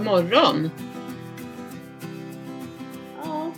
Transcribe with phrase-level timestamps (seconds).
[0.00, 0.70] God morgon.
[3.22, 3.52] Ja,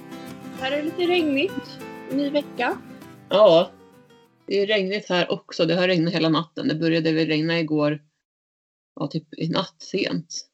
[0.60, 1.80] här är det lite regnigt.
[2.12, 2.78] Ny vecka.
[3.28, 3.70] Ja,
[4.46, 5.66] det är regnigt här också.
[5.66, 6.68] Det har regnat hela natten.
[6.68, 8.02] Det började väl regna igår,
[9.00, 10.48] ja typ i natt sent.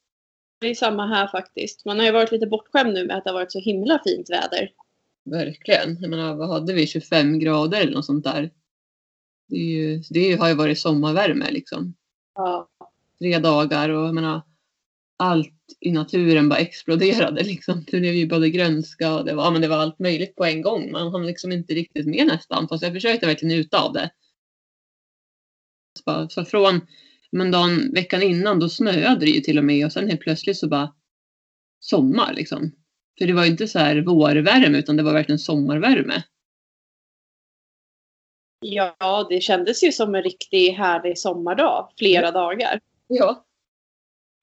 [0.61, 1.85] Det är samma här faktiskt.
[1.85, 4.31] Man har ju varit lite bortskämd nu med att det har varit så himla fint
[4.31, 4.71] väder.
[5.25, 5.99] Verkligen.
[6.01, 6.87] Jag menar, vad hade vi?
[6.87, 8.51] 25 grader eller något sånt där.
[9.49, 11.95] Det, är ju, det har ju varit sommarvärme liksom.
[12.35, 12.69] Ja.
[13.19, 14.43] Tre dagar och jag menar,
[15.19, 17.85] allt i naturen bara exploderade liksom.
[17.91, 20.45] Det blev ju både grönska och det var, ja, men det var allt möjligt på
[20.45, 20.93] en gång.
[20.93, 22.69] Man hann liksom inte riktigt med nästan.
[22.69, 24.11] Fast jag försökte verkligen njuta av det.
[26.29, 26.81] Så från
[27.31, 30.59] men dagen, veckan innan då snöade det ju till och med och sen helt plötsligt
[30.59, 30.95] så bara
[31.81, 32.73] sommar liksom.
[33.19, 36.23] För det var ju inte så här vårvärme utan det var verkligen sommarvärme.
[38.61, 41.93] ja, det kändes ju som en riktig härlig sommardag.
[41.99, 42.81] Flera dagar.
[43.07, 43.45] Ja.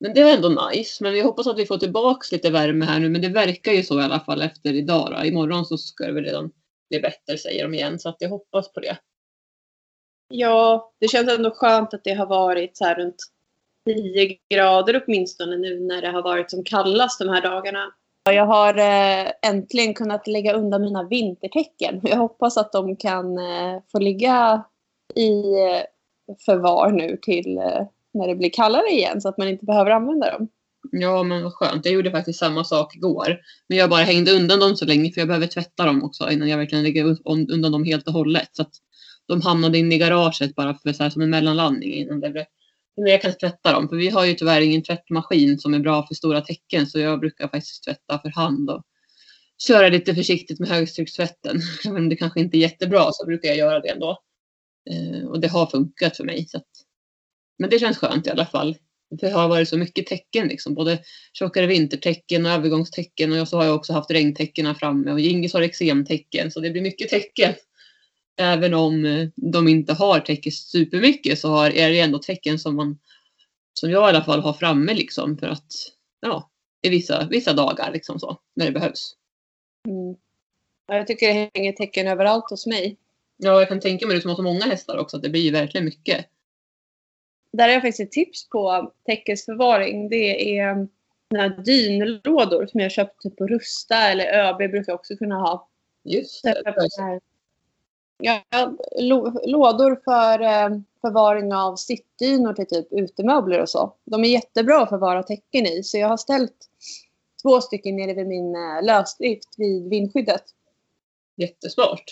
[0.06, 1.04] Men det var ändå nice.
[1.04, 3.10] Men vi hoppas att vi får tillbaks lite värme här nu.
[3.10, 5.12] Men det verkar ju så i alla fall efter idag.
[5.12, 5.26] Då.
[5.26, 6.52] Imorgon så ska det väl redan
[6.90, 8.00] bli bättre säger de igen.
[8.00, 8.98] Så att jag hoppas på det.
[10.28, 13.16] Ja, det känns ändå skönt att det har varit så här runt
[13.86, 17.92] 10 grader åtminstone nu när det har varit som kallast de här dagarna.
[18.30, 22.02] Jag har eh, äntligen kunnat lägga undan mina vintertecken.
[22.04, 24.64] Jag hoppas att de kan eh, få ligga
[25.16, 25.84] i eh,
[26.46, 27.60] förvar nu till
[28.16, 30.48] när det blir kallare igen så att man inte behöver använda dem.
[30.92, 31.86] Ja men vad skönt.
[31.86, 33.38] Jag gjorde faktiskt samma sak igår.
[33.70, 36.50] Men jag bara hängde undan dem så länge för jag behöver tvätta dem också innan
[36.50, 38.50] jag verkligen lägger undan dem helt och hållet.
[38.52, 38.72] Så att
[39.28, 42.46] de hamnade inne i garaget bara för så här, som en mellanlandning innan, det blev,
[42.98, 43.90] men jag kan tvätta dem.
[43.90, 47.20] För vi har ju tyvärr ingen tvättmaskin som är bra för stora täcken så jag
[47.20, 48.84] brukar faktiskt tvätta för hand och
[49.68, 51.62] köra lite försiktigt med högtryckstvätten.
[51.86, 54.20] Även om det kanske inte är jättebra så brukar jag göra det ändå.
[54.90, 56.48] Eh, och det har funkat för mig.
[56.48, 56.68] Så att,
[57.58, 58.78] men det känns skönt i alla fall.
[59.20, 60.74] För det har varit så mycket tecken liksom.
[60.74, 61.00] Både
[61.34, 65.62] tjockare vintertecken och övergångstecken och så har jag också haft regntecken framme och Gingis har
[65.62, 67.54] eksemtecken så det blir mycket tecken.
[68.38, 72.76] Även om eh, de inte har täcke supermycket så har, är det ändå tecken som
[72.76, 73.00] man
[73.74, 75.74] som jag i alla fall har framme liksom för att
[76.22, 76.50] ja,
[76.82, 79.16] i vissa, vissa dagar liksom så när det behövs.
[79.88, 80.16] Mm.
[80.88, 82.98] Ja, jag tycker det hänger tecken överallt hos mig.
[83.38, 85.52] Ja, jag kan tänka mig det som har så många hästar också att det blir
[85.52, 86.26] verkligen mycket.
[87.56, 90.10] Där har jag faktiskt ett tips på täckesförvaring.
[90.10, 90.88] Det är
[91.32, 95.36] såna här dynlådor som jag köpt typ på Rusta eller ÖB brukar jag också kunna
[95.36, 95.70] ha.
[96.04, 97.20] Just det.
[98.18, 98.42] Ja,
[99.46, 103.94] lådor för eh, förvaring av sittdynor till typ utemöbler och så.
[104.06, 105.84] De är jättebra att förvara tecken i.
[105.84, 106.70] Så jag har ställt
[107.42, 110.44] två stycken nere vid min eh, lösdrift vid vindskyddet.
[111.36, 112.04] Jättesmart.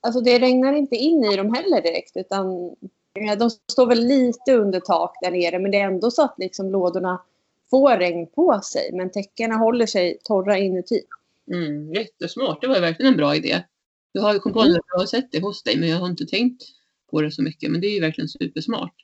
[0.00, 2.76] Alltså det regnar inte in i dem heller direkt utan
[3.38, 6.70] de står väl lite under tak där nere men det är ändå så att liksom
[6.70, 7.22] lådorna
[7.70, 11.00] får regn på sig men täckena håller sig torra inuti.
[11.52, 12.60] Mm, jättesmart.
[12.60, 13.62] Det var verkligen en bra idé.
[14.12, 14.76] Jag har kommit på Mm.
[14.76, 16.62] att jag har sett det hos dig men jag har inte tänkt
[17.10, 17.70] på det så mycket.
[17.70, 18.94] Men det är ju verkligen supersmart.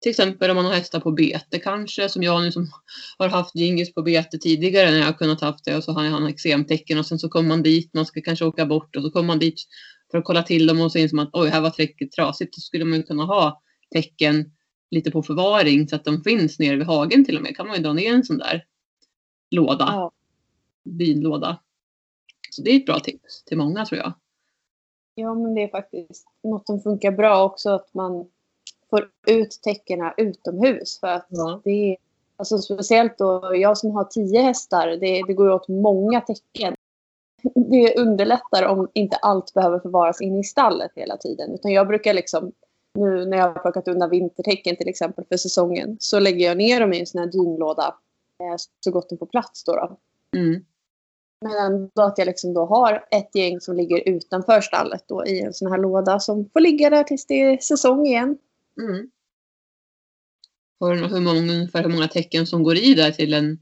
[0.00, 2.70] Till exempel om man har hästar på bete kanske som jag nu som
[3.18, 6.04] har haft Gingis på bete tidigare när jag har kunnat haft det och så har
[6.04, 9.10] han eksemtecken och sen så kommer man dit, man ska kanske åka bort och så
[9.10, 9.62] kommer man dit
[10.10, 12.54] för att kolla till dem och så inser man att oj, här var täcket trasigt.
[12.56, 14.52] Då skulle man kunna ha tecken
[14.90, 17.56] lite på förvaring så att de finns nere vid hagen till och med.
[17.56, 18.64] Kan man ju dra ner en sån där
[19.50, 20.10] låda, Ja.
[20.84, 21.60] binlåda.
[22.50, 24.12] Så det är ett bra tips till många tror jag.
[25.14, 28.30] ja men det är faktiskt något som funkar bra också att man
[28.90, 31.60] får ut täckena utomhus för att Ja.
[31.64, 31.96] det är
[32.36, 36.74] alltså speciellt då jag som har tio hästar det, det går åt många täcken.
[37.54, 42.14] Det underlättar om inte allt behöver förvaras inne i stallet hela tiden utan jag brukar
[42.14, 42.52] liksom
[42.94, 46.80] nu när jag har plockat undan vintertäcken till exempel för säsongen så lägger jag ner
[46.80, 47.96] dem i en sån här dynlåda
[48.42, 49.72] eh, så gott de får plats då.
[49.72, 49.98] då.
[50.38, 50.64] Mm.
[51.40, 55.40] Men ändå att jag liksom då har ett gäng som ligger utanför stallet då i
[55.40, 58.38] en sån här låda som får ligga där tills det är säsong igen.
[58.80, 59.10] Mm.
[60.80, 63.58] Har du hur många, ungefär hur många tecken som går i där till en,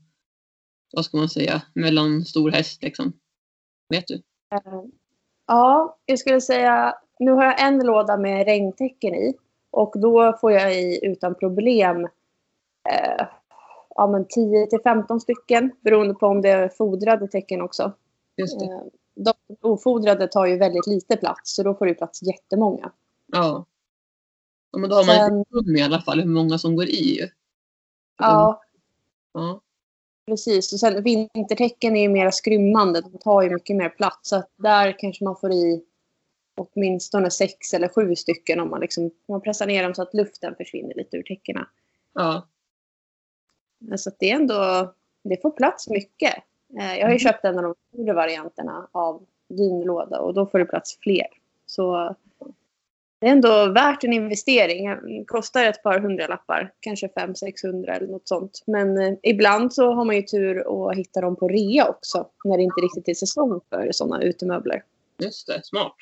[0.93, 3.13] vad ska man säga, mellanstor häst liksom?
[3.89, 4.15] Vet du?
[4.55, 4.83] Eh,
[5.47, 9.35] Ja, jag skulle säga nu har jag en låda med regntäcken i
[9.71, 12.05] och då får jag i utan problem
[12.91, 13.27] eh,
[13.95, 17.93] ja, men 10 till 15 stycken beroende på om det är fodrade tecken också.
[18.37, 18.65] Just det.
[18.67, 18.81] Eh,
[19.15, 22.93] De ofodrade tar ju väldigt lite plats så då får det plats jättemånga.
[23.27, 23.67] Ja.
[24.73, 26.87] ja men då har man Sen- ett rum i alla fall hur många som går
[26.87, 27.31] i.
[28.19, 28.61] Ja,
[29.33, 29.61] Ja.
[30.29, 33.01] Precis, och sen vintertecken är ju mer skrymmande.
[33.01, 34.29] De tar ju mycket mer plats.
[34.29, 35.83] Så att där kanske man får i
[36.57, 40.15] åtminstone sex eller sju stycken om man, liksom, om man pressar ner dem så att
[40.15, 41.69] luften försvinner lite ur täckena.
[42.15, 42.49] ja.
[43.97, 44.93] Så det är ändå,
[45.25, 46.35] det får plats mycket.
[46.79, 50.59] Eh, jag har ju köpt en av de större varianterna av vinlåda och då får
[50.59, 51.27] det plats fler.
[51.67, 52.17] Så
[53.21, 54.89] det är ändå värt en investering.
[54.89, 58.63] Det kostar ett par hundralappar, kanske 500-600 eller något sånt.
[58.67, 62.57] Men eh, ibland så har man ju tur att hitta dem på rea också när
[62.57, 64.83] det inte riktigt är säsong för sådana utemöbler.
[65.23, 65.97] Just det, smart.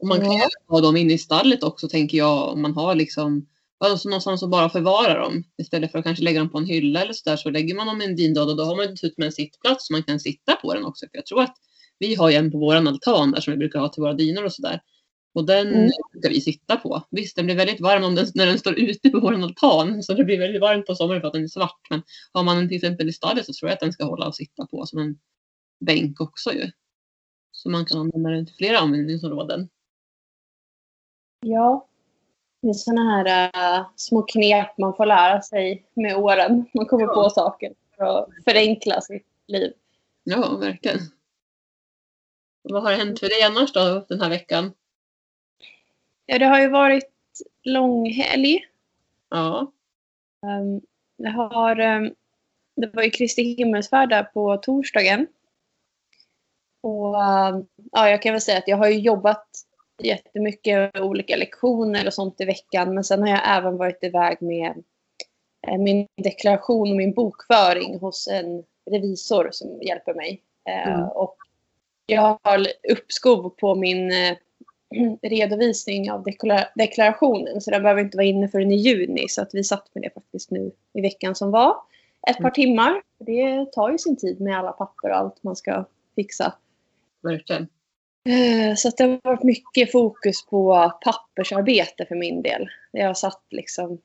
[0.00, 2.94] Och man kan ju ha dem inne i stallet också tänker jag om man har
[2.94, 3.46] liksom
[3.84, 5.44] alltså någonstans att bara förvara dem.
[5.58, 7.86] Istället för att kanske lägga dem på en hylla eller så där så lägger man
[7.86, 10.56] dem i en vindlåda och då har man dessutom en sittplats så man kan sitta
[10.56, 11.06] på den också.
[11.06, 11.56] För jag tror att
[11.98, 14.44] vi har ju en på våran altan där som vi brukar ha till våra dynor
[14.44, 14.80] och sådär.
[15.32, 15.90] Och den mm.
[16.12, 17.02] brukar vi sitta på.
[17.10, 20.02] Visst, den blir väldigt varm om den, när den står ute på vår altan.
[20.02, 21.80] Så det blir väldigt varmt på sommaren för att den är svart.
[21.90, 24.26] Men har man den till exempel i stallet så tror jag att den ska hålla
[24.26, 25.18] och sitta på som en
[25.80, 26.70] bänk också ju.
[27.52, 29.68] Så man kan använda den till flera användningsområden.
[31.40, 31.88] Ja,
[32.62, 36.64] det är sådana här uh, små knep man får lära sig med åren.
[36.74, 37.14] Man kommer ja.
[37.14, 39.72] på saker för att förenkla sitt liv.
[40.24, 40.98] Ja, verkligen.
[42.62, 44.72] Vad har hänt för dig annars då den här veckan?
[46.30, 47.10] Ja, det har ju varit
[47.62, 48.60] långhelg.
[49.30, 49.72] Ja.
[50.46, 50.80] Um,
[51.18, 52.14] det, har, um,
[52.76, 55.26] det var ju Kristi himmelsfärd där på torsdagen.
[56.80, 59.46] Och um, ja, jag kan väl säga att jag har ju jobbat
[60.02, 62.94] jättemycket med olika lektioner och sånt i veckan.
[62.94, 64.82] Men sen har jag även varit iväg med
[65.68, 70.42] eh, min deklaration och min bokföring hos en revisor som hjälper mig.
[70.68, 71.08] Eh, mm.
[71.08, 71.36] Och
[72.06, 74.36] jag har uppskov på min eh,
[75.22, 76.24] redovisning av
[76.74, 79.28] deklarationen så den behöver inte vara inne förrän i juni.
[79.28, 81.76] Så att vi satt med det faktiskt nu i veckan som var.
[82.30, 82.52] Ett par mm.
[82.52, 83.02] timmar.
[83.18, 85.84] Det tar ju sin tid med alla papper och allt man ska
[86.14, 86.54] fixa.
[87.22, 87.68] Verkligen.
[88.28, 92.68] Eh, så att det har varit mycket fokus på pappersarbete för min del.
[92.92, 93.98] Jag satt liksom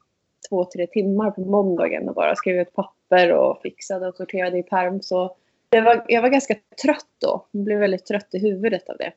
[0.50, 4.64] två, tre timmar på måndagen och bara skrev ut papper och fixade och sorterade i
[4.64, 5.02] perm.
[5.02, 5.36] Så
[5.70, 7.46] var, jag var ganska trött då.
[7.52, 9.14] Jag blev väldigt trött i huvudet av det.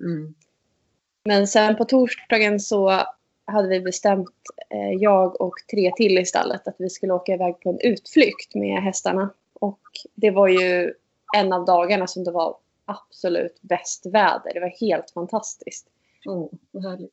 [0.00, 0.34] Mm.
[1.24, 3.04] Men sen på torsdagen så
[3.44, 4.34] hade vi bestämt,
[4.70, 8.54] eh, jag och tre till i stallet, att vi skulle åka iväg på en utflykt
[8.54, 9.30] med hästarna.
[9.52, 9.80] Och
[10.14, 10.94] det var ju
[11.36, 14.54] en av dagarna som det var absolut bäst väder.
[14.54, 15.86] Det var helt fantastiskt.
[16.82, 17.12] Härligt.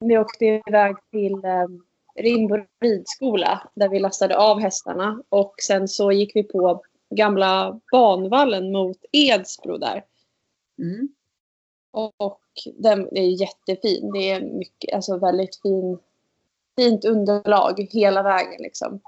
[0.00, 1.66] Vi åkte iväg till eh,
[2.14, 8.72] Rimbo ridskola där vi lastade av hästarna och sen så gick vi på gamla banvallen
[8.72, 10.04] mot Edsbro där.
[10.78, 11.08] Mm.
[11.92, 14.12] Och den är jättefin.
[14.12, 15.98] Det är mycket, alltså väldigt fin,
[16.76, 19.00] fint underlag hela vägen liksom.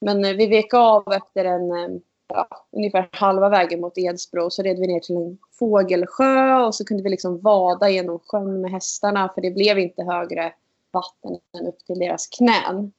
[0.00, 4.62] Men eh, vi vek av efter en eh, ja, ungefär halva vägen mot Edsbro så
[4.62, 8.70] red vi ner till en fågelsjö och så kunde vi liksom vada genom sjön med
[8.70, 10.52] hästarna för det blev inte högre
[10.92, 12.92] vatten än upp till deras knän.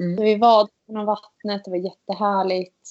[0.00, 0.16] Mm.
[0.16, 2.88] Så vi vadade genom vattnet, det var jättehärligt.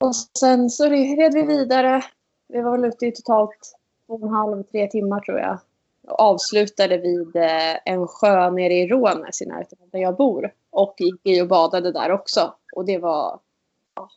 [0.00, 2.02] Och sen så red vi vidare.
[2.48, 3.76] Vi var väl ute i totalt
[4.06, 5.58] två och en halv, tre timmar tror jag.
[6.02, 10.54] Och avslutade vid eh, en sjö nere i Rånäs i närheten där jag bor.
[10.70, 12.54] Och gick i och badade där också.
[12.72, 13.40] Och det var,
[13.94, 14.10] ja,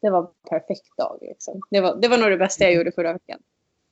[0.00, 1.18] det var en perfekt dag.
[1.20, 1.60] Liksom.
[1.70, 3.38] Det, var, det var nog det bästa jag gjorde förra veckan.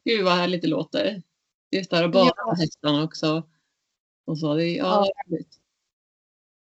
[0.05, 1.23] Gud vad härligt det låter.
[1.71, 2.47] Just där och bada ja.
[2.47, 3.43] med hästarna också.
[4.25, 5.07] Och så, det, ja,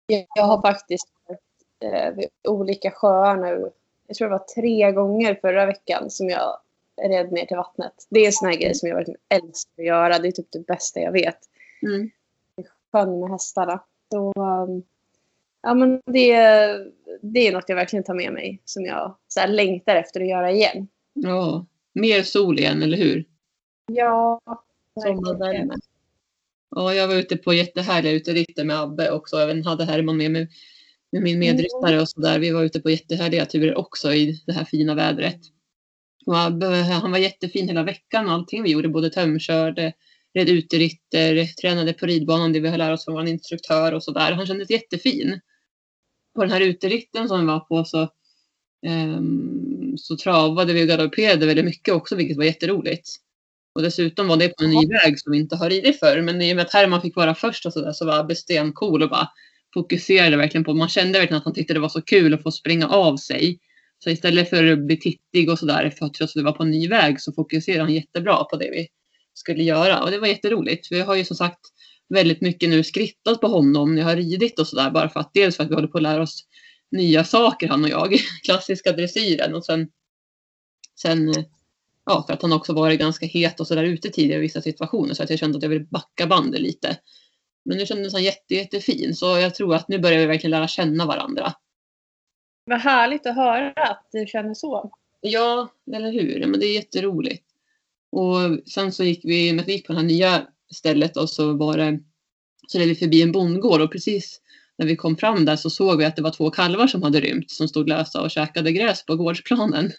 [0.08, 0.24] ja.
[0.36, 3.72] Jag har faktiskt varit eh, vid olika sjöar nu.
[4.08, 6.58] Jag tror det var tre gånger förra veckan som jag
[7.04, 7.94] red ner till vattnet.
[8.10, 10.20] Det är en sån här grej som jag verkligen älskar att göra.
[10.20, 11.38] Det är typ det bästa jag vet.
[11.82, 12.10] Mm.
[12.92, 13.84] Sjön med hästarna.
[14.12, 14.84] Så, um,
[15.62, 16.34] ja, men det,
[17.22, 18.62] det är något jag verkligen tar med mig.
[18.66, 20.88] Som jag så här, längtar efter att göra igen.
[21.14, 23.26] Ja, mer sol igen, eller hur?
[23.86, 24.42] Ja.
[25.04, 25.74] Sommarvärme.
[26.76, 29.36] Ja, jag var ute på jättehärliga uteritter med Abbe också.
[29.36, 30.50] Jag även hade Herman med mig
[31.12, 32.40] med min medryttare och sådär.
[32.40, 35.40] Vi var ute på jättehärliga turer också i det här fina vädret.
[36.34, 38.90] Han var jättefin hela veckan och allting vi gjorde.
[38.90, 39.94] Både tömkörde,
[40.34, 44.32] red uteritter, tränade på ridbanan det vi har lärt oss från vår instruktör och sådär.
[44.32, 45.40] Han kändes jättefin.
[46.36, 48.10] På den här uteritten som vi var på så,
[48.88, 53.10] um, så travade vi och galopperade väldigt mycket också vilket var jätteroligt.
[53.76, 56.22] Och dessutom var det på en ny väg som vi inte har ridit förr.
[56.22, 59.04] Men i och med att Herman fick vara först och sådär så var Abbe stencool
[59.04, 59.30] och bara
[59.74, 62.52] fokuserade verkligen på, man kände verkligen att han tyckte det var så kul att få
[62.52, 63.60] springa av sig.
[64.04, 66.64] Så istället för att bli tittig och sådär för att trots att vi var på
[66.64, 68.88] en ny väg så fokuserade han jättebra på det vi
[69.34, 70.04] skulle göra.
[70.04, 70.92] Och det var jätteroligt.
[70.92, 71.60] Vi har ju som sagt
[72.10, 74.92] väldigt mycket nu skrittat på honom när jag har ridit och sådär.
[74.92, 76.46] Bara för att dels för att vi håller på att lära oss
[76.92, 78.18] nya saker han och jag.
[78.44, 79.90] Klassiska dressyren och sen,
[81.02, 81.34] sen
[82.06, 85.14] ja, för att han också varit ganska het och sådär ute tidigare i vissa situationer.
[85.14, 86.98] Så att jag kände att jag ville backa bandet lite.
[87.66, 89.16] Men nu kändes han jätte, jättefin.
[89.16, 91.54] Så jag tror att nu börjar vi verkligen lära känna varandra.
[92.70, 94.92] Vad härligt att höra att du känner så.
[95.22, 96.46] Ja, eller hur?
[96.48, 97.46] Men det är jätteroligt.
[98.12, 101.54] Och sen så gick vi, när vi gick på det här nya stället och så
[101.54, 102.00] var det,
[102.68, 104.42] så red vi förbi en bondgård och precis
[104.78, 107.20] när vi kom fram där så såg vi att det var två kalvar som hade
[107.20, 109.92] rymt som stod lösa och käkade gräs på gårdsplanen.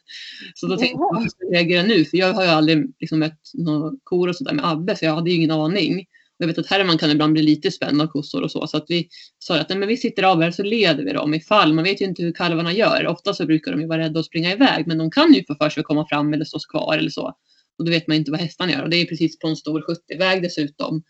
[0.54, 2.04] Så då tänkte jag, hur ska jag reagera nu?
[2.04, 5.14] För jag har ju aldrig liksom mött några kor och sådär med Abbe, så jag
[5.14, 6.06] hade ju ingen aning.
[6.40, 8.66] Jag vet att Herman kan ibland bli lite spänd av kossor och så.
[8.66, 11.34] Så att vi sa att nej, men vi sitter av här så leder vi dem
[11.34, 11.72] ifall.
[11.72, 13.06] Man vet ju inte hur kalvarna gör.
[13.06, 14.86] Ofta så brukar de ju vara rädda att springa iväg.
[14.86, 17.34] Men de kan ju få för sig att komma fram eller stå kvar eller så.
[17.78, 18.82] Och då vet man inte vad hästarna gör.
[18.82, 21.02] Och det är precis på en stor 70-väg dessutom.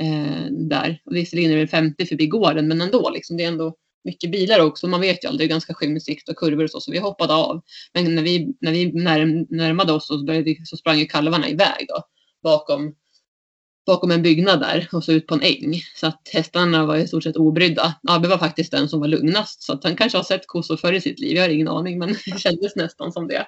[0.00, 1.02] Eh, där.
[1.04, 3.10] Och visserligen är det 50 förbi gården men ändå.
[3.10, 4.86] Liksom, det är ändå mycket bilar också.
[4.86, 5.48] Man vet ju aldrig.
[5.48, 6.80] Det är ganska skymd sikt och kurvor och så.
[6.80, 7.62] Så vi hoppade av.
[7.94, 11.86] Men när vi, när vi närm, närmade oss så, började, så sprang ju kalvarna iväg
[11.88, 12.02] då.
[12.42, 12.94] Bakom,
[13.88, 15.82] bakom en byggnad där och så ut på en äng.
[15.94, 17.94] Så att hästarna var i stort sett obrydda.
[18.08, 19.62] Abbe var faktiskt den som var lugnast.
[19.62, 21.36] Så att han kanske har sett kossor förr i sitt liv.
[21.36, 23.46] Jag har ingen aning men det kändes nästan som det.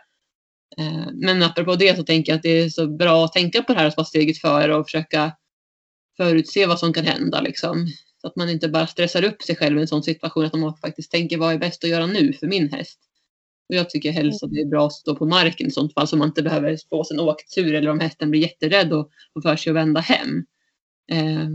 [0.78, 3.72] Eh, men apropå det så tänker jag att det är så bra att tänka på
[3.72, 5.32] det här att vara steget före och försöka
[6.16, 7.40] förutse vad som kan hända.
[7.40, 7.86] Liksom.
[8.20, 10.76] Så att man inte bara stressar upp sig själv i en sån situation att man
[10.76, 13.09] faktiskt tänker vad är bäst att göra nu för min häst.
[13.70, 16.06] Och jag tycker helst att det är bra att stå på marken i sånt fall
[16.06, 19.40] så man inte behöver få sig en åktur eller om hästen blir jätterädd och får
[19.40, 20.46] för sig att vända hem.
[21.12, 21.48] Eh,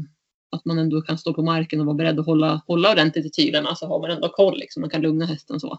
[0.51, 3.29] att man ändå kan stå på marken och vara beredd att hålla, hålla ordentligt i
[3.29, 4.57] tyglarna så har man ändå koll.
[4.57, 4.81] Liksom.
[4.81, 5.73] Man kan lugna hästen så.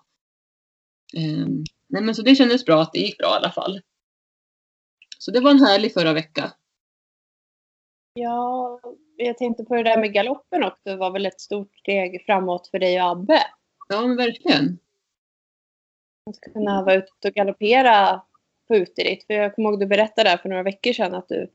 [1.16, 1.46] Eh,
[1.88, 3.80] nej, men så det kändes bra att det gick bra i alla fall.
[5.18, 6.52] Så det var en härlig förra vecka.
[8.14, 8.80] Ja,
[9.16, 10.82] jag tänkte på det där med galoppen också.
[10.84, 13.42] Det var väl ett stort steg framåt för dig och Abbe.
[13.88, 14.78] Ja, men verkligen.
[16.26, 18.22] Att kunna vara ute och galoppera
[18.68, 19.26] på uteritt.
[19.26, 21.50] För jag kommer ihåg du berättade där för några veckor sedan att du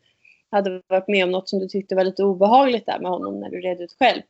[0.51, 3.50] hade varit med om något som du tyckte var lite obehagligt där med honom när
[3.50, 4.22] du red ut själv.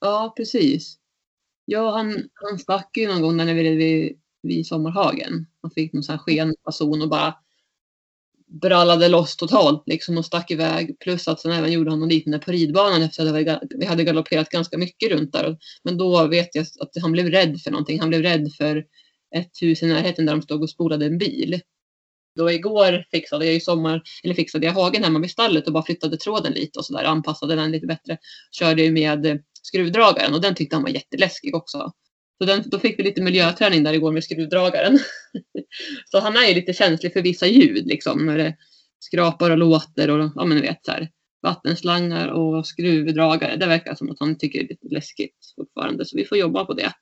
[0.00, 0.98] Ja, precis.
[1.64, 5.46] Ja, han, han stack ju någon gång när vi red vid, vid Sommarhagen.
[5.62, 7.34] Han fick någon sån här skenfason och bara
[8.46, 10.96] brallade loss totalt liksom och stack iväg.
[11.00, 14.48] Plus att sen även gjorde han någon liten på ridbanan efter att vi hade galopperat
[14.48, 15.58] ganska mycket runt där.
[15.82, 18.00] Men då vet jag att han blev rädd för någonting.
[18.00, 18.84] Han blev rädd för
[19.34, 21.60] ett hus i närheten där de stod och spolade en bil.
[22.36, 25.82] Då igår fixade jag i sommar, eller fixade jag hagen hemma vid stallet och bara
[25.82, 28.18] flyttade tråden lite och sådär, anpassade den lite bättre.
[28.52, 31.92] Körde ju med eh, skruvdragaren och den tyckte han var jätteläskig också.
[32.38, 34.98] Så den, då fick vi lite miljöträning där igår med skruvdragaren.
[36.10, 38.26] så han är ju lite känslig för vissa ljud liksom.
[38.26, 38.56] När det
[38.98, 41.10] skrapar och låter och ja men ni vet så här.
[41.42, 43.56] Vattenslangar och skruvdragare.
[43.56, 46.04] Det verkar som att han tycker det är lite läskigt fortfarande.
[46.04, 46.92] Så vi får jobba på det.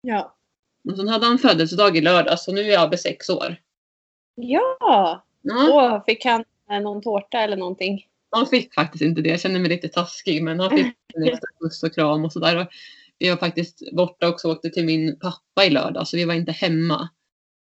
[0.00, 0.36] Ja.
[0.90, 3.56] Och sen hade han födelsedag i lördag så nu är Abbe sex år.
[4.34, 5.24] Ja!
[5.42, 5.66] Ja.
[5.66, 8.06] Då fick han eh, någon tårta eller någonting.
[8.30, 9.28] Han fick faktiskt inte det.
[9.28, 12.68] Jag känner mig lite taskig men han fick en extra puss och kram och sådär.
[13.18, 16.34] Vi var faktiskt borta också och åkte till min pappa i lördag så vi var
[16.34, 17.08] inte hemma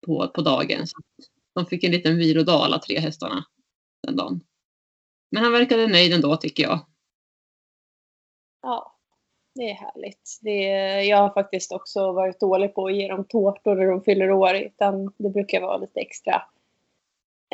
[0.06, 0.86] på, på dagen.
[0.86, 0.98] Så
[1.54, 3.44] de fick en liten vilodag alla tre hästarna
[4.06, 4.40] den dagen.
[5.30, 6.86] Men han verkade nöjd ändå tycker jag.
[8.62, 8.93] Ja,
[9.54, 10.38] det är härligt.
[10.42, 10.60] Det
[11.04, 14.54] jag har faktiskt också varit dålig på att ge dem tårtor när de fyller år.
[14.54, 16.42] Utan det brukar vara lite extra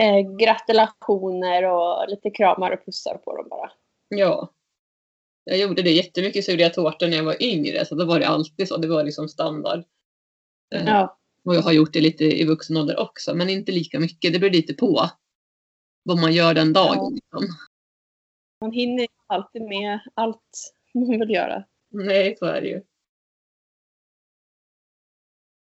[0.00, 3.71] eh, gratulationer och lite kramar och pussar på dem bara.
[4.09, 4.52] Ja.
[5.45, 7.85] Jag gjorde det jättemycket jag tårtor när jag var yngre.
[7.85, 8.76] Så då var det alltid så.
[8.76, 9.85] Det var liksom standard.
[10.75, 13.35] Eh, Ja, Och jag har gjort det lite i vuxen ålder också.
[13.35, 14.33] Men inte lika mycket.
[14.33, 15.11] Det beror lite på
[16.02, 16.97] vad man gör den dagen.
[16.97, 17.11] Ja.
[17.11, 17.57] Liksom.
[18.61, 21.64] man hinner alltid med allt man vill göra.
[21.90, 22.82] Nej, så är det ju.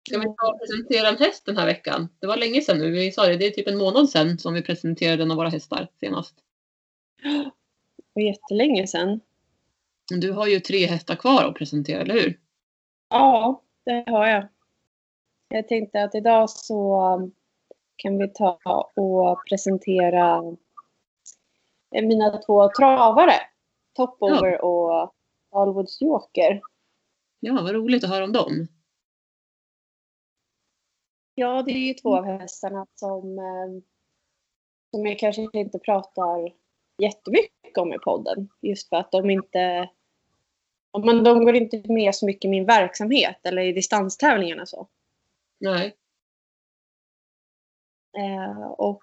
[0.08, 2.08] Ska vi ta och presentera en häst den här veckan?
[2.20, 2.90] Det var länge sedan nu.
[2.90, 5.48] Vi sa det, det är typ en månad sedan som vi presenterade en av våra
[5.48, 6.34] hästar senast.
[7.22, 7.50] Det
[8.14, 9.20] var jättelänge sedan.
[10.08, 12.40] Du har ju tre hästar kvar att presentera, eller hur?
[13.08, 14.48] Ja, det har jag.
[15.48, 17.32] Jag tänkte att idag så um,
[17.96, 20.36] kan vi ta och presentera
[21.94, 23.34] eh, mina två travare.
[23.92, 25.15] Topover och
[25.56, 26.60] Alwoods Joker.
[27.40, 28.68] Ja, vad roligt att höra om dem.
[31.34, 33.82] Ja, det är ju två av hästarna som, eh,
[34.90, 36.52] som jag kanske inte pratar
[37.02, 38.48] jättemycket om i podden.
[38.62, 39.90] Just för att de inte...
[41.04, 44.88] Men de går inte med så mycket i min verksamhet eller i distanstävlingarna så.
[45.58, 45.96] Nej.
[48.18, 49.02] Eh, och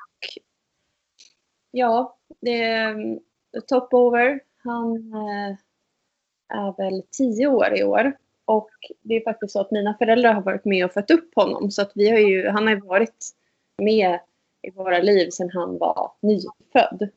[1.72, 3.20] ja, det är
[3.68, 4.40] Topover.
[4.58, 5.58] Han eh,
[6.50, 8.18] är väl tio år i år.
[8.46, 8.70] Och
[9.02, 11.72] det är faktiskt så att mina föräldrar har varit med och fött upp honom.
[11.72, 13.30] Så att vi har ju, han har ju varit
[13.78, 14.20] med
[14.62, 17.10] i våra liv sedan han var nyfödd.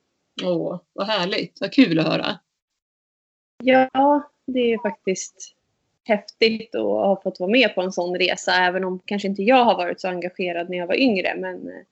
[0.44, 1.60] Åh, vad härligt.
[1.60, 2.38] Vad kul att höra.
[3.64, 5.56] Ja, det är faktiskt
[6.04, 8.52] häftigt att ha fått vara med på en sån resa.
[8.52, 11.34] Även om kanske inte jag har varit så engagerad när jag var yngre.
[11.36, 11.84] Men,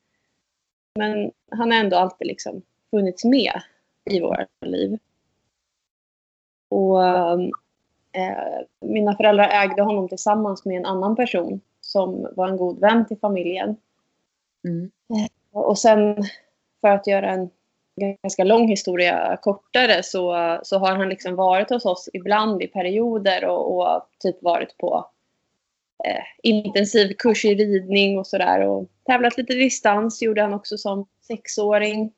[0.95, 3.63] men han har ändå alltid liksom funnits med
[4.11, 4.99] i våra liv.
[6.75, 7.03] Och
[8.13, 13.07] eh, mina föräldrar ägde honom tillsammans med en annan person som var en god vän
[13.07, 13.77] till familjen.
[14.65, 14.91] Mm.
[15.53, 16.17] Och sen
[16.81, 17.51] för att göra en
[18.23, 23.45] ganska lång historia kortare så, så har han liksom varit hos oss ibland i perioder
[23.45, 25.07] och, och typ varit på
[26.05, 31.07] eh, intensiv kurs i ridning och sådär och tävlat lite distans gjorde han också som
[31.21, 32.13] sexåring.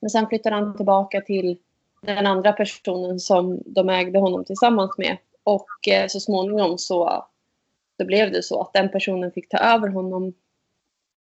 [0.00, 1.58] Men sen flyttade han tillbaka till
[2.00, 7.26] den andra personen som de ägde honom tillsammans med och eh, så småningom så,
[7.96, 10.34] så blev det så att den personen fick ta över honom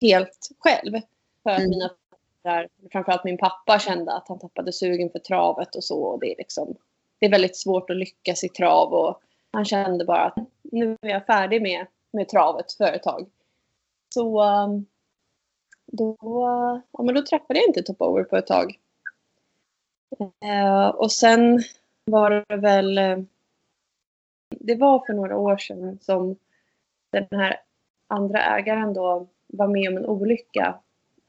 [0.01, 1.01] helt själv.
[1.43, 1.69] För att mm.
[1.69, 1.89] mina
[2.41, 6.03] där framförallt min pappa kände att han tappade sugen för travet och så.
[6.03, 6.75] Och det, är liksom,
[7.19, 9.21] det är väldigt svårt att lyckas i trav och
[9.51, 13.29] han kände bara att nu är jag färdig med, med travet företag.
[14.13, 14.85] Så um,
[15.85, 16.17] då,
[16.91, 18.79] ja, men då träffade jag inte Topover på ett tag.
[20.19, 21.63] Uh, och sen
[22.05, 22.97] var det väl...
[22.97, 23.23] Uh,
[24.49, 26.35] det var för några år sedan som
[27.11, 27.61] den här
[28.07, 30.79] andra ägaren då var med om en olycka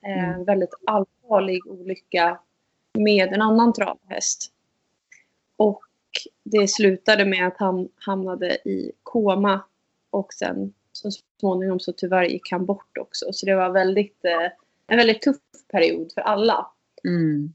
[0.02, 0.44] Eh, mm.
[0.44, 2.40] väldigt allvarlig olycka
[2.99, 4.52] med en annan travhäst.
[5.56, 5.80] Och
[6.44, 9.64] det slutade med att han hamnade i koma
[10.10, 11.10] och sen så
[11.40, 13.32] småningom så tyvärr gick han bort också.
[13.32, 14.50] Så det var väldigt, eh,
[14.87, 15.37] en väldigt tuff
[15.72, 16.66] period för alla.
[17.04, 17.52] Mm.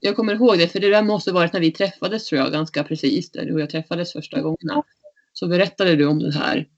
[0.00, 2.84] Jag kommer ihåg det, för det där måste varit när vi träffades tror jag, ganska
[2.84, 3.30] precis.
[3.30, 4.82] Där du och jag träffades första gångerna.
[5.32, 6.68] Så berättade du om det här.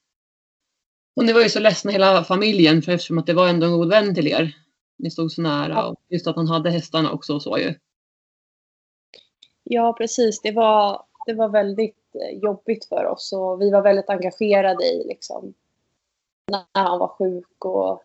[1.16, 3.73] Och ni var ju så ledsna hela familjen, för eftersom att det var ändå en
[3.73, 4.56] god vän till er.
[4.99, 7.75] Ni stod så nära och just att han hade hästarna också och så ju.
[9.65, 10.41] Ja, precis.
[10.41, 15.04] Det var, det var väldigt eh, jobbigt för oss och vi var väldigt engagerade i
[15.08, 15.54] liksom
[16.50, 18.02] när han var sjuk och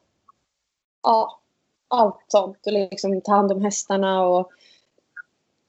[1.03, 1.39] ja,
[1.87, 2.65] allt sånt.
[2.65, 4.51] Och liksom ta hand om hästarna och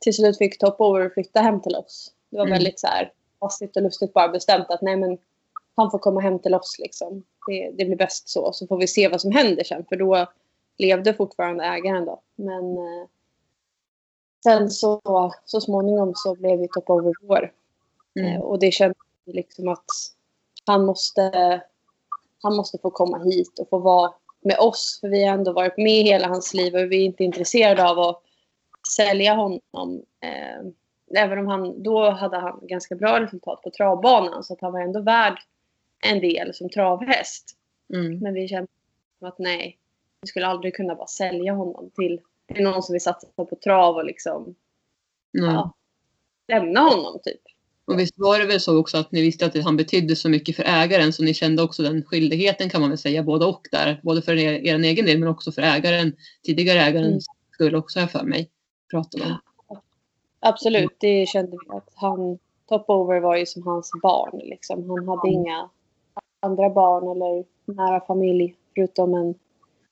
[0.00, 2.12] till slut fick Topover flytta hem till oss.
[2.30, 2.58] Det var mm.
[2.58, 5.18] väldigt så här hastigt och lustigt bara bestämt att nej men
[5.76, 7.24] han får komma hem till oss liksom.
[7.46, 8.52] Det, det blir bäst så.
[8.52, 10.26] Så får vi se vad som händer sen för då
[10.78, 12.20] levde fortfarande ägaren då.
[12.36, 13.06] Men eh,
[14.42, 15.00] sen så,
[15.44, 17.52] så småningom så blev vi top over vår.
[18.20, 18.34] Mm.
[18.34, 19.86] Eh, och det kändes liksom att
[20.66, 21.60] han måste,
[22.42, 24.98] han måste få komma hit och få vara med oss.
[25.00, 27.98] För vi har ändå varit med hela hans liv och vi är inte intresserade av
[27.98, 28.22] att
[28.96, 30.02] sälja honom.
[30.24, 34.72] Eh, även om han då hade han ganska bra resultat på travbanan så att han
[34.72, 35.38] var ändå värd
[36.06, 37.56] en del som travhäst.
[37.94, 38.18] Mm.
[38.18, 38.68] Men vi kände
[39.20, 39.78] att nej,
[40.20, 42.20] vi skulle aldrig kunna bara sälja honom till,
[42.54, 44.54] till någon som vill satsa på trav och liksom
[45.38, 45.54] mm.
[45.54, 45.74] ja,
[46.48, 47.40] lämna honom typ.
[47.84, 50.56] Och visst var det väl så också att ni visste att han betydde så mycket
[50.56, 54.00] för ägaren så ni kände också den skyldigheten kan man väl säga både och där.
[54.02, 57.20] Både för er, er egen del men också för ägaren, tidigare ägaren mm.
[57.52, 58.50] skull också jag för mig.
[58.90, 59.36] Pratade om.
[60.40, 64.90] Absolut, det kände vi att han, Topover var ju som hans barn liksom.
[64.90, 65.40] Han hade mm.
[65.40, 65.68] inga
[66.40, 69.34] andra barn eller nära familj förutom en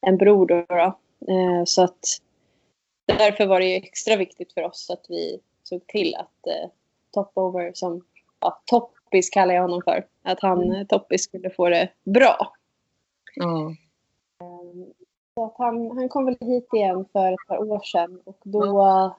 [0.00, 0.64] en bror då.
[0.68, 0.98] då.
[1.32, 2.06] Eh, så att
[3.06, 6.70] därför var det ju extra viktigt för oss att vi såg till att eh,
[7.10, 8.04] Topover, som
[8.40, 10.86] ja, Toppis kallar jag honom för, att han, mm.
[10.86, 12.52] Toppis skulle få det bra.
[13.42, 13.76] Mm.
[15.38, 18.82] Så att han, han kom väl hit igen för ett par år sedan och då
[18.82, 19.10] mm.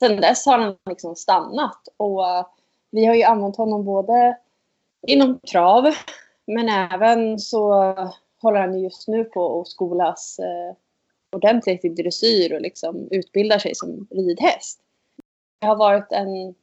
[0.00, 2.20] sen dess har han liksom stannat och
[2.90, 4.38] vi har ju använt honom både
[5.06, 5.84] inom trav
[6.46, 7.94] men även så
[8.42, 10.76] håller han just nu på att skolas eh,
[11.36, 14.80] ordentligt i dressyr och liksom utbildar sig som ridhäst.
[15.58, 16.54] Det har varit en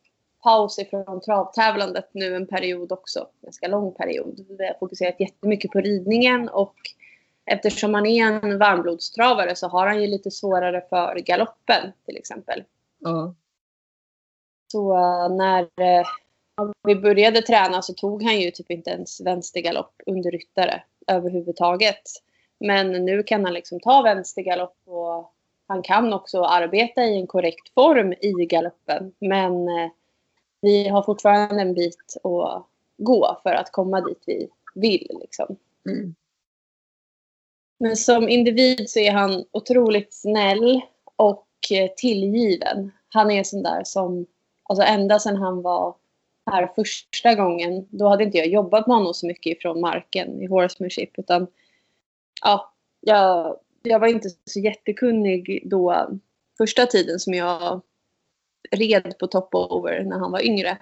[0.44, 4.46] paus ifrån travtävlandet nu en period också, en ganska lång period.
[4.50, 6.76] Vi har fokuserat jättemycket på ridningen och
[7.48, 12.64] eftersom han är en varmblodstravare så har han ju lite svårare för galoppen till exempel.
[13.06, 13.36] Mm.
[14.72, 16.08] Så uh, när uh,
[16.84, 22.02] vi började träna så tog han ju typ inte ens vänstergalopp under ryttare överhuvudtaget.
[22.60, 25.34] Men nu kan han liksom ta vänstergalopp och
[25.68, 29.14] han kan också arbeta i en korrekt form i galoppen.
[29.20, 29.90] Men eh,
[30.62, 32.66] vi har fortfarande en bit att
[32.98, 35.18] gå för att komma dit vi vill.
[35.22, 35.56] Liksom.
[35.86, 36.16] Mm.
[37.80, 40.82] Men som individ så är han otroligt snäll
[41.16, 42.92] och eh, tillgiven.
[43.10, 44.26] Han är sån där som,
[44.64, 45.96] alltså ända sedan han var
[46.52, 50.48] här första gången, då hade inte jag jobbat med honom så mycket ifrån marken i
[50.48, 51.20] horsemanship.
[51.20, 51.48] Utan
[52.42, 56.08] ja, jag, jag var inte så jättekunnig då
[56.58, 57.82] första tiden som jag
[58.72, 60.78] red på top-over när han var yngre.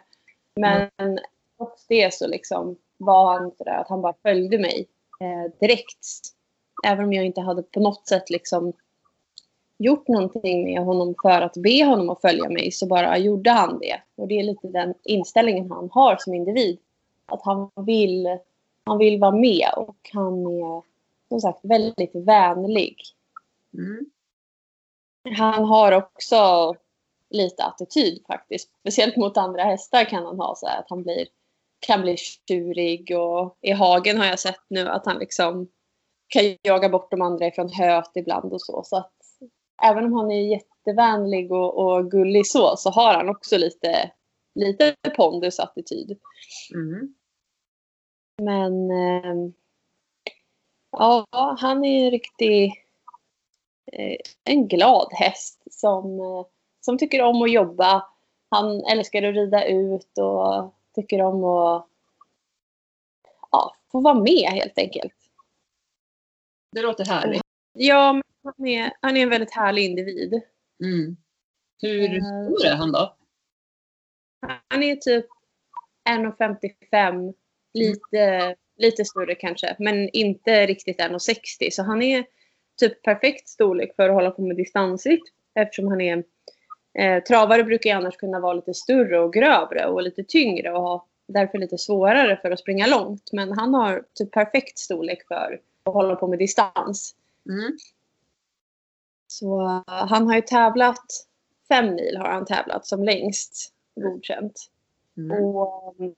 [0.56, 1.18] Men mm.
[1.58, 4.88] trots det så liksom var han sådär att han bara följde mig
[5.20, 6.35] eh, direkt.
[6.86, 8.74] Även om jag inte hade på något sätt liksom
[9.78, 13.80] gjort någonting med honom för att be honom att följa mig så bara gjorde han
[13.80, 14.02] det.
[14.16, 16.80] Och det är lite den inställningen han har som individ.
[17.26, 18.38] Att han vill,
[18.84, 20.82] han vill vara med och han är
[21.30, 22.98] som sagt väldigt vänlig.
[23.74, 24.06] Mm.
[25.38, 26.74] Han har också
[27.30, 28.70] lite attityd faktiskt.
[28.80, 31.28] Speciellt mot andra hästar kan han ha så här, att han blir,
[31.80, 35.68] kan bli tjurig och i hagen har jag sett nu att han liksom
[36.28, 38.84] kan jaga bort de andra ifrån höet ibland och så.
[38.84, 39.14] Så att
[39.84, 44.12] även om han är jättevänlig och, och gullig så, så har han också lite,
[44.56, 46.18] lite pondus attityd.
[46.74, 47.16] Mm.
[48.38, 49.52] Men eh,
[50.92, 51.26] ja,
[51.60, 52.74] han är en riktig
[53.92, 56.46] eh, en glad häst som, eh,
[56.82, 58.08] som tycker om att jobba.
[58.50, 61.88] Han älskar att rida ut och tycker om att
[63.52, 65.14] ja, få vara med helt enkelt.
[66.76, 67.42] Det låter härligt.
[67.74, 70.42] Ja, men han är, han är en väldigt härlig individ.
[70.84, 71.18] Mm.
[71.82, 73.16] Hur Eh, stor är han då?
[74.68, 75.26] Han är typ
[76.10, 77.34] 1,55.
[77.74, 81.70] Lite, lite större kanske, men inte riktigt 1,60.
[81.72, 82.26] Så han är
[82.80, 85.24] typ perfekt storlek för att hålla på med distansritt.
[85.60, 86.24] Eftersom han är...
[87.00, 90.82] Eh, travare brukar ju annars kunna vara lite större och grövre och lite tyngre och
[90.82, 93.30] ha därför lite svårare för att springa långt.
[93.34, 97.16] Men han har typ perfekt storlek för att hålla på med distans.
[97.50, 97.78] Mm.
[99.28, 101.06] Så uh, han har ju tävlat,
[101.68, 104.72] fem mil har han tävlat som längst godkänt.
[105.18, 105.32] Mm.
[105.32, 106.16] Och um,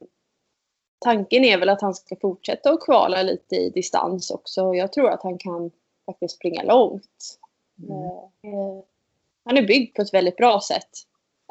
[0.99, 4.75] tanken är väl att han ska fortsätta att kvala lite i distans också.
[4.75, 5.71] Jag tror att han kan
[6.05, 7.39] faktiskt springa långt.
[7.79, 8.01] Mm.
[8.53, 8.83] Eh,
[9.43, 10.89] han är byggd på ett väldigt bra sätt.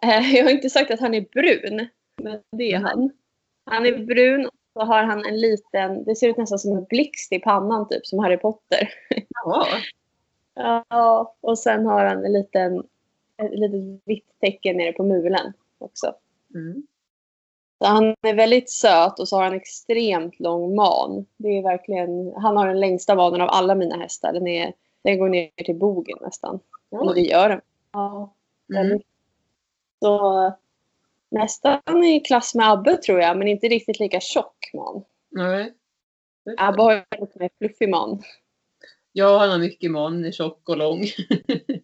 [0.03, 3.11] Eh, jag har inte sagt att han är brun, men det är han.
[3.65, 6.85] Han är brun och så har han en liten, det ser ut nästan som en
[6.85, 8.89] blixt i pannan typ som Harry Potter.
[9.45, 9.67] Ja.
[10.59, 12.79] Ja, och sen har han en liten,
[13.43, 16.15] ett litet vitt tecken nere på mulen också.
[16.55, 16.83] Mm.
[17.79, 21.27] Så han är väldigt söt och så har han extremt lång man.
[21.37, 24.33] Det är verkligen, han har den längsta manen av alla mina hästar.
[24.33, 26.61] Den, är, den går ner till bogen nästan.
[27.01, 27.61] Eller det gör den.
[27.93, 28.33] Ja,
[28.75, 29.01] Mm.
[30.03, 30.53] Så
[31.31, 35.05] nästan i klass med Abbe tror jag, men inte riktigt lika tjock man.
[35.31, 35.75] Nej.
[36.57, 38.23] Abbe har ju lite mer fluffig man.
[39.13, 41.05] Ja, han har mycket man, tjock och lång.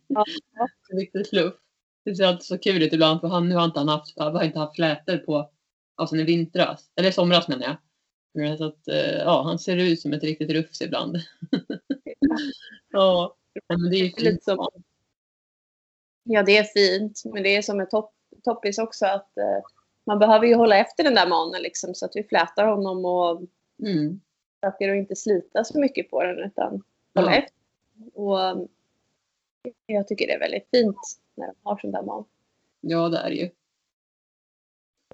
[0.06, 0.24] Ja.
[0.92, 1.54] Riktigt fluff.
[2.04, 4.36] Det ser alltid så kul ut ibland för han, nu har inte han haft, han
[4.36, 5.50] har inte haft flätor på,
[5.94, 7.78] alltså i vintras, eller somras menar
[8.34, 8.58] jag.
[8.58, 11.16] Så att, eh, ja, han ser ut som ett riktigt rufs ibland.
[12.90, 13.36] ja,
[13.68, 14.44] men det är ju fint.
[16.22, 17.22] ja, det är fint.
[17.24, 19.62] Men det är som en topp, toppis också att eh,
[20.04, 23.42] man behöver ju hålla efter den där manen liksom, så att vi flätar honom och
[23.82, 24.20] Mm.
[24.60, 26.82] försöker att inte slita så mycket på den utan
[27.14, 27.36] hålla Ja.
[27.38, 27.54] efter.
[28.14, 28.68] Och um,
[29.86, 30.96] jag tycker det är väldigt fint
[31.34, 32.24] när de har sån där man.
[32.80, 33.50] ja, det är det ju.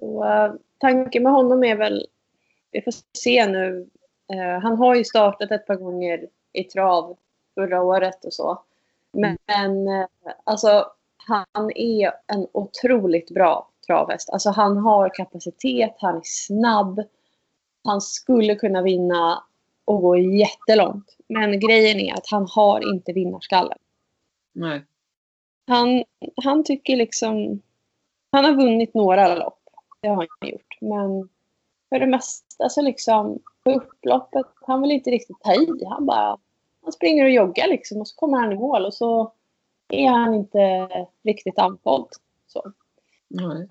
[0.01, 2.07] Och, uh, tanken med honom är väl,
[2.71, 3.89] vi får se nu.
[4.33, 7.17] Eh, han har ju startat ett par gånger i trav
[7.55, 8.63] förra året och så.
[9.11, 10.05] Men eh,
[10.43, 10.91] alltså,
[11.29, 14.29] han är en otroligt bra travhäst.
[14.29, 17.03] Alltså han har kapacitet, han är snabb.
[17.83, 19.43] Han skulle kunna vinna
[19.85, 21.17] och gå jättelångt.
[21.27, 23.77] Men grejen är att han har inte vinnarskallen.
[24.53, 24.85] Nej.
[25.67, 26.03] Han,
[26.43, 27.61] han tycker liksom...
[28.31, 29.59] Han har vunnit några lopp.
[30.01, 30.77] Det har han gjort.
[30.81, 31.29] Men
[31.89, 35.85] för det mesta så liksom på upploppet, han vill inte riktigt ta i.
[35.89, 36.37] Han bara
[36.81, 39.33] han springer och joggar liksom och så kommer han i mål och så
[39.89, 40.89] är han inte
[41.23, 42.07] riktigt andfådd.
[42.47, 42.71] Så.
[43.27, 43.67] Nej.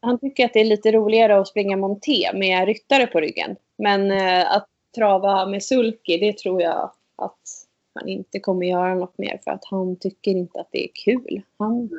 [0.00, 3.56] Han tycker att det är lite roligare att springa monté med ryttare på ryggen.
[3.78, 9.18] Men eh, att trava med sulky, det tror jag att han inte kommer göra något
[9.18, 11.42] mer för att han tycker inte att det är kul.
[11.58, 11.90] Han,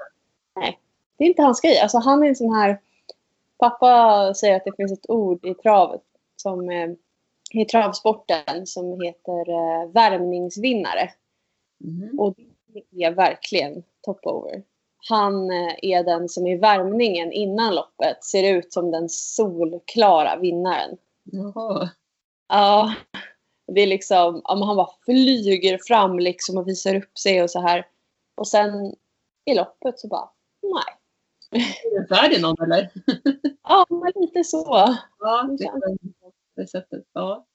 [0.56, 0.80] nej,
[1.18, 1.80] det är inte hans grej.
[1.80, 2.80] Alltså han är en sån här...
[3.58, 6.02] Pappa säger att det finns ett ord i travet
[6.36, 6.90] som eh,
[7.54, 11.10] i travsporten som heter eh, värmningsvinnare.
[11.80, 12.20] Mhm.
[12.20, 12.44] Och det
[12.92, 14.64] är verkligen topover.
[15.10, 20.98] Han eh, är den som i värmningen innan loppet ser ut som den solklara vinnaren.
[21.24, 21.90] Jaha.
[22.48, 22.94] Ja,
[23.68, 27.88] det är liksom, han bara flyger fram liksom och visar upp sig och så här.
[28.36, 28.96] Och sen
[29.46, 30.30] i loppet så bara,
[30.62, 30.98] nej.
[31.84, 32.90] Är det Ferdinand eller?
[33.64, 34.66] Ja, men lite så.
[35.20, 35.98] Ja, Det är
[36.56, 37.04] det sättet.
[37.14, 37.46] Ja.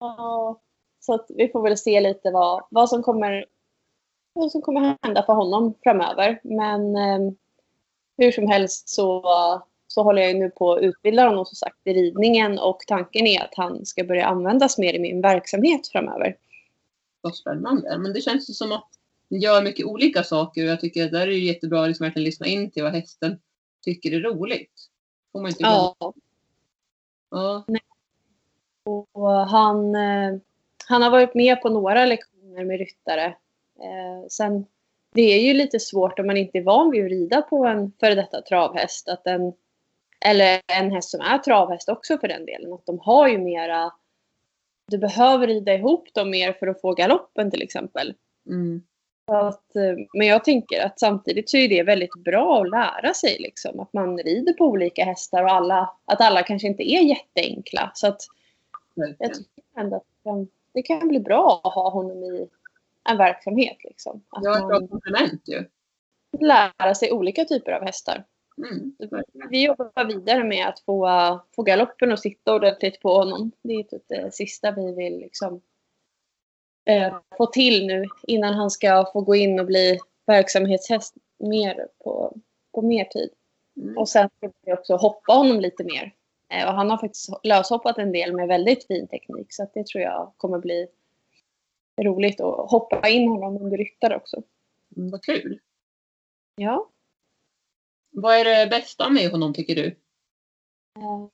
[0.00, 0.60] Ja,
[1.00, 3.44] så att vi får väl se lite vad, vad, som kommer,
[4.32, 6.40] vad som kommer hända för honom framöver.
[6.42, 7.32] Men eh,
[8.18, 9.22] hur som helst så,
[9.86, 13.42] så håller jag nu på att utbilda honom som sagt i ridningen och tanken är
[13.42, 16.36] att han ska börja användas mer i min verksamhet framöver.
[17.20, 17.98] Vad spännande.
[17.98, 18.88] Men det känns ju som att
[19.28, 22.04] ni gör mycket olika saker och jag tycker att där är det jättebra att liksom
[22.04, 23.38] verkligen lyssna in till vad hästen
[23.84, 24.72] tycker är roligt.
[25.32, 25.94] Får man inte glömma.
[25.98, 26.14] Ja,
[27.30, 27.64] Ja.
[29.12, 30.38] och han, eh,
[30.86, 33.36] han har varit med på några lektioner med ryttare.
[33.80, 34.66] Eh, sen,
[35.14, 37.92] det är ju lite svårt om man inte är van vid att rida på en
[38.00, 39.08] före detta travhäst.
[39.08, 39.52] Att den,
[40.26, 42.72] eller en häst som är travhäst också för den delen.
[42.72, 43.92] Att de har ju mera...
[44.86, 48.14] Du behöver rida ihop dem mer för att få galoppen till exempel.
[48.46, 48.82] Mm.
[49.26, 53.36] Att, eh, men jag tänker att samtidigt så är det väldigt bra att lära sig.
[53.40, 57.90] Liksom, att man rider på olika hästar och alla, att alla kanske inte är jätteenkla.
[57.94, 58.20] Så att
[58.94, 62.48] jag tycker ändå att det kan, det kan bli bra att ha honom i
[63.08, 63.76] en verksamhet.
[63.84, 64.24] Liksom.
[64.30, 65.64] Att har ett bra komplement ju.
[66.40, 68.24] lära sig olika typer av hästar.
[68.58, 68.94] Mm.
[69.50, 71.08] Vi jobbar vidare med att få,
[71.56, 73.52] få galoppen att sitta ordentligt på honom.
[73.62, 75.62] Det är typ det sista vi vill liksom,
[76.90, 82.36] eh, få till nu innan han ska få gå in och bli verksamhetshäst mer på,
[82.74, 83.30] på mer tid.
[83.80, 83.98] Mm.
[83.98, 86.14] Och sen ska vi också hoppa honom lite mer.
[86.52, 89.46] Eh, och han har faktiskt löshoppat en del med väldigt fin teknik.
[89.50, 90.88] Så det tror jag kommer bli
[92.04, 94.42] roligt att hoppa in honom under ryttare också.
[94.96, 95.60] Mm, vad kul.
[96.56, 96.88] Ja.
[98.10, 99.86] Vad är det bästa med honom tycker du?
[100.96, 101.28] Eh,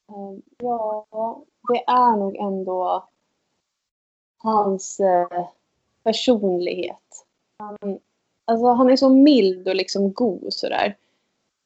[0.58, 3.08] Ja, det är nog ändå
[4.38, 5.48] hans eh,
[6.04, 7.26] personlighet.
[7.58, 8.00] Han,
[8.44, 10.96] alltså, han är så mild och liksom god sådär.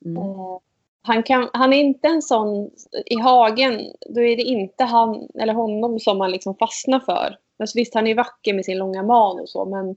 [0.05, 0.17] Mm.
[0.23, 0.59] Eh,
[1.03, 2.71] han, kan, han är inte en sån...
[3.07, 7.39] I hagen, då är det inte han eller honom som man liksom fastnar för.
[7.61, 9.97] Alltså, visst, han är vacker med sin långa man och så, men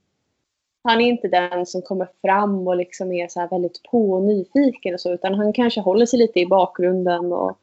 [0.84, 4.94] han är inte den som kommer fram och liksom är så väldigt på och nyfiken
[4.94, 7.58] och så, utan han kanske håller sig lite i bakgrunden och,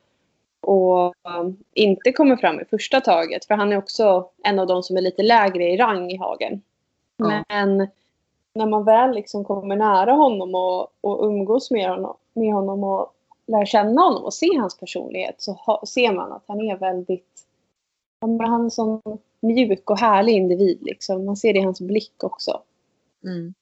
[0.60, 3.44] och um, inte kommer fram i första taget.
[3.44, 6.62] För han är också en av de som är lite lägre i rang i hagen.
[7.16, 7.44] Ja.
[7.48, 7.88] Men
[8.54, 13.12] när man väl liksom kommer nära honom och, och umgås med honom, med honom och
[13.46, 17.46] lär känna honom och se hans personlighet så ha, ser man att han är väldigt...
[18.20, 19.00] men Han är en sån
[19.40, 20.79] mjuk och härlig individ.
[20.83, 21.24] Liksom.
[21.24, 22.62] Man ser det i hans blick också.
[23.24, 23.55] Mm.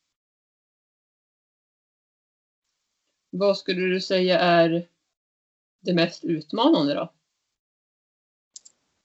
[3.31, 4.89] Vad skulle du säga är
[5.81, 7.13] det mest utmanande då?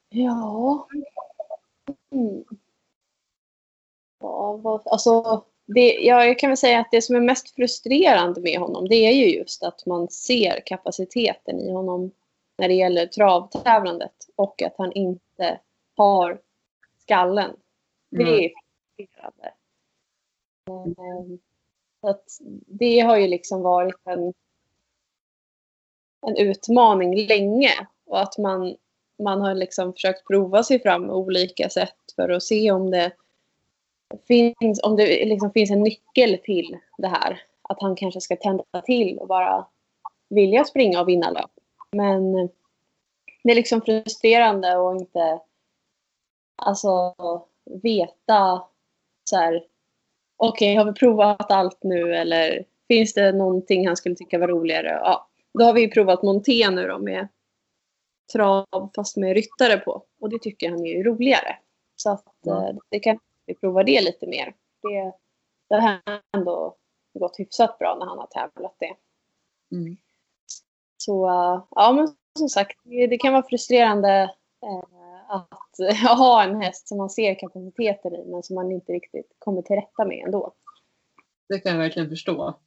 [0.09, 0.87] Ja.
[2.11, 2.43] Mm.
[4.19, 8.41] Ja, vad, alltså, det, ja, jag kan väl säga att det som är mest frustrerande
[8.41, 12.11] med honom det är ju just att man ser kapaciteten i honom
[12.57, 15.59] när det gäller travtävlandet och att han inte
[15.95, 16.41] har
[17.03, 17.55] skallen.
[18.09, 18.33] Det Mm.
[18.33, 18.49] är
[18.97, 19.53] frustrerande.
[20.69, 21.39] Ehm,
[22.01, 22.25] Så att
[22.67, 24.33] det har ju liksom varit en,
[26.27, 27.87] en utmaning länge.
[28.05, 28.75] Och att man,
[29.19, 33.11] man har liksom försökt prova sig fram med olika sätt för att se om det
[34.27, 37.41] finns, om det liksom finns en nyckel till det här.
[37.61, 39.67] Att han kanske ska tända till och bara
[40.29, 41.51] vilja springa och vinna löp.
[41.91, 42.33] Men
[43.43, 45.39] det är liksom frustrerande att inte
[46.65, 47.15] alltså,
[47.83, 48.63] veta
[49.23, 49.63] så här.
[50.37, 54.89] Okej, har vi provat allt nu eller finns det någonting han skulle tycka var roligare?
[54.89, 55.27] Ja,
[55.59, 57.27] då har vi provat monté nu då med
[58.33, 60.03] trav fast med ryttare på.
[60.21, 61.55] Och det tycker han är roligare.
[61.95, 62.67] Så att Ja.
[62.69, 64.53] eh, det kan vi prova det lite mer.
[64.81, 65.13] Det,
[65.69, 65.99] det har
[66.37, 66.75] ändå
[67.19, 68.95] gått hyfsat bra när han har tävlat det.
[69.75, 69.97] Mm.
[70.97, 72.07] Så eh, ja, men
[72.39, 74.21] som sagt, det, det kan vara frustrerande
[74.65, 74.83] eh,
[75.33, 79.61] att ha en häst som man ser kapaciteten i men som man inte riktigt kommer
[79.61, 80.53] till rätta med ändå.
[81.49, 82.59] Det kan jag verkligen förstå.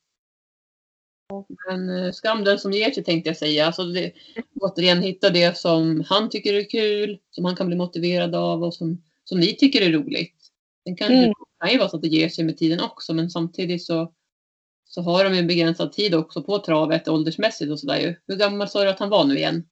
[1.68, 3.66] Men eh, skam den som ger sig tänkte jag säga.
[3.66, 4.12] Alltså det,
[4.61, 8.74] återigen hitta det som han tycker är kul, som han kan bli motiverad av och
[8.74, 10.37] som, som ni tycker är roligt.
[10.85, 11.29] Sen kan Mm.
[11.29, 14.12] det kan ju vara så att det ger sig med tiden också men samtidigt så,
[14.85, 18.14] så har de ju en begränsad tid också på travet åldersmässigt och sådär ju.
[18.26, 19.68] Hur gammal sa du att han var nu igen?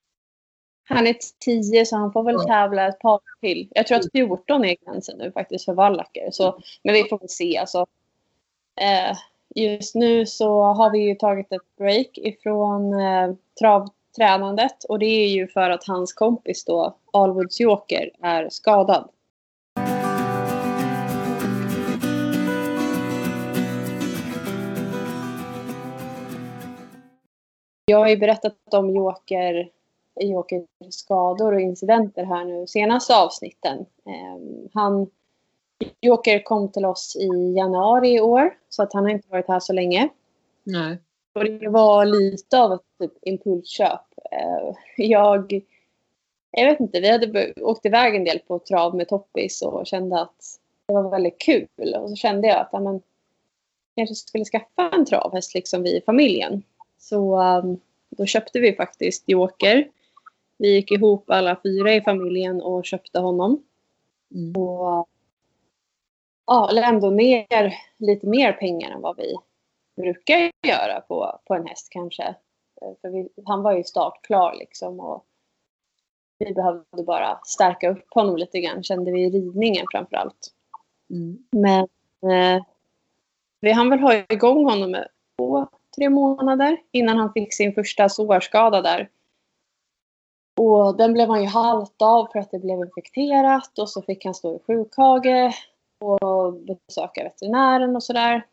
[0.85, 3.69] Han är 10 så han får väl tävla ett par till.
[3.75, 6.31] Jag tror att 14 är gränsen nu faktiskt för vallacker.
[6.31, 7.59] Så, men vi får väl se.
[7.59, 7.87] Alltså,
[8.81, 9.17] eh,
[9.55, 14.85] just nu så har vi ju tagit ett break ifrån eh, travtränandet.
[14.85, 19.09] Och det är ju för att hans kompis då, Alwoods Joker, är skadad.
[27.87, 29.69] Jag har ju berättat om Joker,
[30.21, 33.79] Jokers skador och incidenter här nu senaste avsnitten.
[33.79, 35.11] Eh, han,
[36.01, 39.61] Joker kom till oss i januari i år så att han har inte varit här
[39.61, 40.09] så länge.
[40.65, 40.99] Nej.
[41.35, 44.01] Och det var lite av ett typ, impulsköp.
[44.31, 45.63] Eh, jag,
[46.51, 50.21] jag vet inte, vi hade åkt iväg en del på trav med Toppis och kände
[50.21, 51.95] att det var väldigt kul.
[51.99, 53.03] Och så kände jag att ja, men,
[53.97, 56.63] kanske skulle skaffa en travhäst liksom vi i familjen.
[56.99, 59.89] Så um, då köpte vi faktiskt Joker.
[60.59, 63.63] Vi gick ihop alla fyra i familjen och köpte honom.
[64.35, 64.63] Mm.
[64.63, 65.09] Och
[66.47, 69.35] ja, eller ändå ner lite mer pengar än vad vi
[69.97, 72.35] brukar göra på, på en häst kanske.
[73.01, 75.25] För vi, han var ju startklar liksom och
[76.39, 80.53] vi behövde bara stärka upp honom lite grann kände vi i ridningen framförallt.
[81.11, 81.39] Mm.
[81.51, 81.89] Men
[82.33, 82.63] eh,
[83.61, 88.09] vi hann väl ha igång honom med två, tre månader innan han fick sin första
[88.09, 89.09] sårskada där.
[90.57, 94.25] Och den blev han ju halt av för att det blev infekterat och så fick
[94.25, 95.67] han stå i sjukhage
[95.99, 98.47] och besöka veterinären och sådär.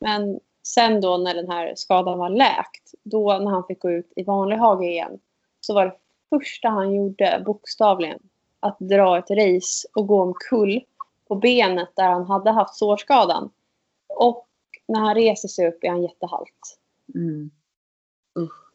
[0.00, 4.12] Men sen då när den här skadan var läkt, då när han fick gå ut
[4.16, 5.18] i vanlig hage igen,
[5.60, 5.96] så var det
[6.30, 8.18] första han gjorde bokstavligen
[8.60, 10.84] att dra ett race och gå omkull
[11.28, 13.50] på benet där han hade haft sårskadan.
[14.08, 14.46] Och
[14.88, 16.78] när han reser sig upp är han jättehalt.
[17.14, 17.50] Mm.
[18.38, 18.67] Uh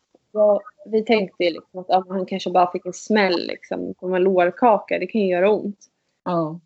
[0.86, 5.00] vi tänkte liksom att ja, han kanske bara fick en smäll liksom, på en lårkaka.
[5.00, 5.80] Det kan ju göra ont.
[6.30, 6.58] Uh.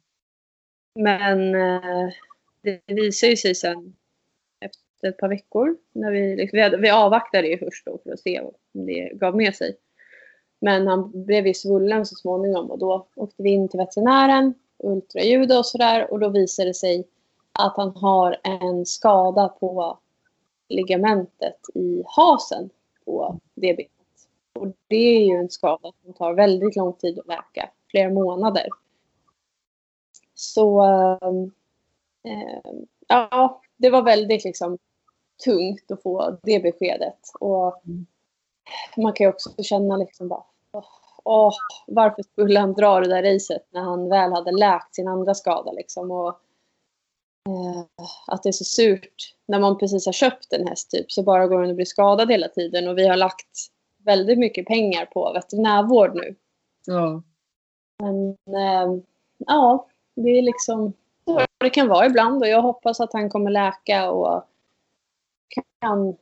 [0.95, 2.10] Men eh,
[2.62, 3.95] det visade sig sen
[4.60, 5.77] efter ett par veckor.
[5.91, 9.12] När vi, liksom, vi, hade, vi avvaktade ju först då för att se om det
[9.13, 9.77] gav med sig.
[10.60, 15.51] Men han blev ju svullen så småningom och då åkte vi in till veterinären, ultraljud
[15.51, 17.08] och sådär och då visade det sig
[17.51, 19.97] att han har en skada på
[20.69, 22.69] ligamentet i hasen
[23.08, 23.91] på det benet.
[24.54, 28.67] Och det är ju en skada som tar väldigt lång tid att läka, flera månader.
[30.34, 30.84] Så
[32.24, 32.72] eh,
[33.08, 34.78] ja, det var väldigt liksom
[35.43, 37.20] tungt att få det beskedet.
[37.39, 37.82] Och
[38.98, 40.43] man kan ju också känna liksom bara,
[41.24, 41.54] åh,
[41.88, 45.72] varför skulle han dra det där racet när han väl hade läkt sin andra skada
[45.72, 46.12] liksom.
[46.12, 46.39] Och,
[48.28, 51.48] att det är så surt när man precis har köpt en häst typ så bara
[51.48, 53.72] går den och blir skadad hela tiden och vi har lagt
[54.04, 56.36] väldigt mycket pengar på veterinärvård nu.
[56.86, 57.24] Ja.
[58.00, 59.04] Men eh,
[59.38, 60.94] ja, det är liksom
[61.26, 64.44] så det kan vara ibland och jag hoppas att han kommer läka och
[65.82, 66.18] kan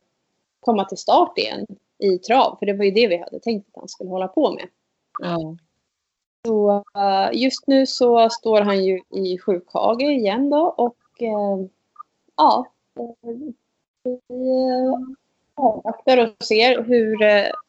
[0.60, 1.66] komma till start igen
[1.98, 2.56] i trav.
[2.58, 4.68] För det var ju det vi hade tänkt att han skulle hålla på med.
[5.22, 5.56] Ja.
[6.46, 11.66] Så uh, just nu så står han ju i sjukhage igen då och uh,
[12.36, 12.66] ja,
[14.02, 14.20] vi
[15.54, 17.16] avvaktar och ser hur,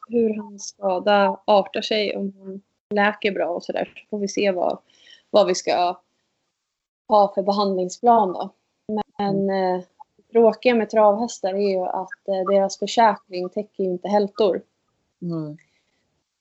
[0.08, 3.92] hur hans skada artar sig, om han läker bra och sådär.
[3.96, 4.78] Så får vi se vad,
[5.30, 5.96] vad vi ska
[7.08, 8.50] ha för behandlingsplan då.
[9.18, 9.84] Men eh,
[10.32, 14.62] tråkiga med travhästar är ju att eh, deras försäkring täcker ju inte hältor.
[15.22, 15.56] Mm.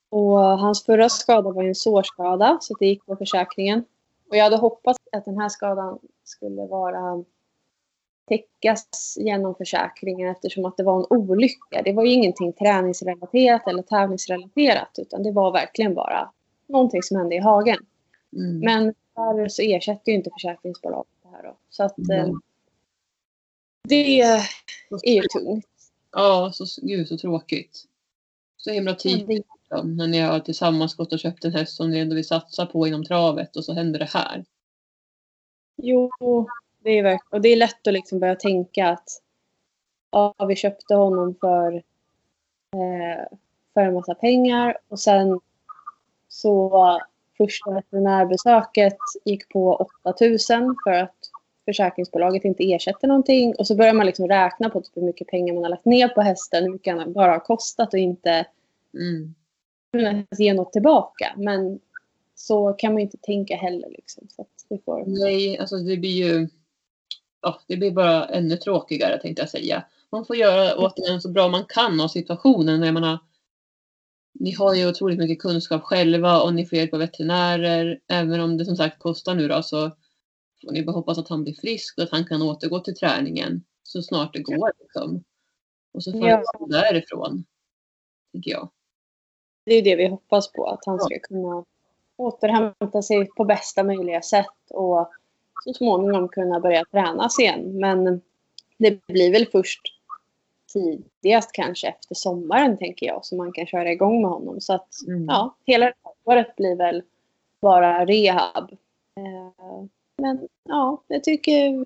[0.10, 3.86] Och hans förra skada var ju en sårskada så det gick på försäkringen.
[4.30, 7.24] Och jag hade hoppats att den här skadan skulle vara
[8.28, 11.82] täckas genom försäkringen eftersom att det var en olycka.
[11.86, 16.32] Det var ju ingenting träningsrelaterat eller tävlingsrelaterat utan det var verkligen bara
[16.68, 17.78] någonting som hände i hagen.
[18.34, 18.60] Mm.
[18.60, 21.58] Men tyvärr så ersätter ju inte försäkringsbolaget det här då.
[21.70, 22.30] Så att mm.
[22.30, 22.36] eh,
[23.84, 25.66] det är ju tungt.
[26.12, 27.84] Ja, så, gud så tråkigt.
[28.58, 32.00] Så himla tidigt 2018 när ni har tillsammans gått och köpt en häst som ni
[32.00, 34.46] ändå vill satsa på inom travet och så händer det här?
[35.78, 36.10] Jo,
[36.84, 37.38] det är verkligen.
[37.38, 39.10] Och det är lätt att liksom börja tänka att
[40.12, 41.74] ja, vi köpte honom för,
[42.74, 43.38] eh,
[43.74, 45.40] för en massa pengar och sen
[46.28, 47.00] så
[47.38, 51.16] första veterinärbesöket gick på 8000 för att
[51.66, 53.56] försäkringsbolaget inte ersätter någonting.
[53.56, 56.08] Och så börjar man liksom räkna på typ hur mycket pengar man har lagt ner
[56.08, 58.46] på hästen, hur mycket han bara har kostat och inte
[58.94, 59.36] mm
[59.92, 61.34] kunna ge något tillbaka.
[61.38, 61.80] Men
[62.36, 63.90] så kan man inte tänka heller.
[63.90, 65.04] Liksom, så vi får...
[65.08, 66.48] Nej, alltså det blir ju
[67.42, 69.86] ja, det blir bara ännu tråkigare tänkte jag säga.
[70.12, 72.84] Man får göra återigen så bra man kan av situationen.
[72.84, 73.20] Jag menar,
[74.34, 78.00] ni har ju otroligt mycket kunskap själva och ni får hjälp av veterinärer.
[78.08, 79.92] Även om det som sagt kostar nu då så
[80.62, 83.64] får ni bara hoppas att han blir frisk och att han kan återgå till träningen
[83.84, 84.72] så snart det går.
[84.80, 85.24] Liksom.
[85.94, 86.44] Och så får ja.
[86.60, 87.46] han därifrån,
[88.34, 88.70] tycker jag.
[89.68, 91.66] Det är det vi hoppas på, att han ska kunna
[92.18, 95.12] återhämta sig på bästa möjliga sätt och
[95.64, 97.80] så småningom kunna börja tränas igen.
[97.80, 98.22] Men
[98.78, 99.82] det blir väl först
[100.74, 104.62] tidigast kanske efter sommaren tänker jag så man kan köra igång med honom.
[104.62, 105.26] Så att mm.
[105.26, 105.94] ja, hela
[106.24, 107.04] året blir väl
[107.62, 108.72] bara rehab.
[109.16, 109.86] Eh,
[110.18, 111.86] men ja, jag tycker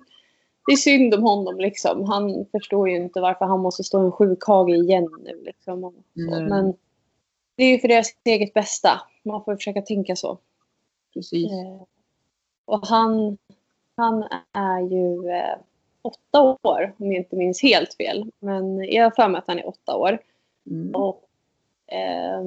[0.66, 2.04] det är synd om honom liksom.
[2.04, 5.94] Han förstår ju inte varför han måste stå i en sjukhage igen nu liksom.
[6.16, 6.44] Mm.
[6.44, 6.74] Men
[7.62, 9.00] det är ju för deras eget bästa.
[9.22, 10.38] Man får försöka tänka så.
[11.14, 11.52] Precis.
[11.52, 11.82] Eh,
[12.64, 13.38] och han,
[13.96, 15.56] han är ju eh,
[16.02, 18.30] åtta år, om jag inte minns helt fel.
[18.38, 20.18] Men jag har för mig att han är åtta år.
[20.70, 20.94] Mm.
[20.94, 21.24] Och,
[21.86, 22.42] eh,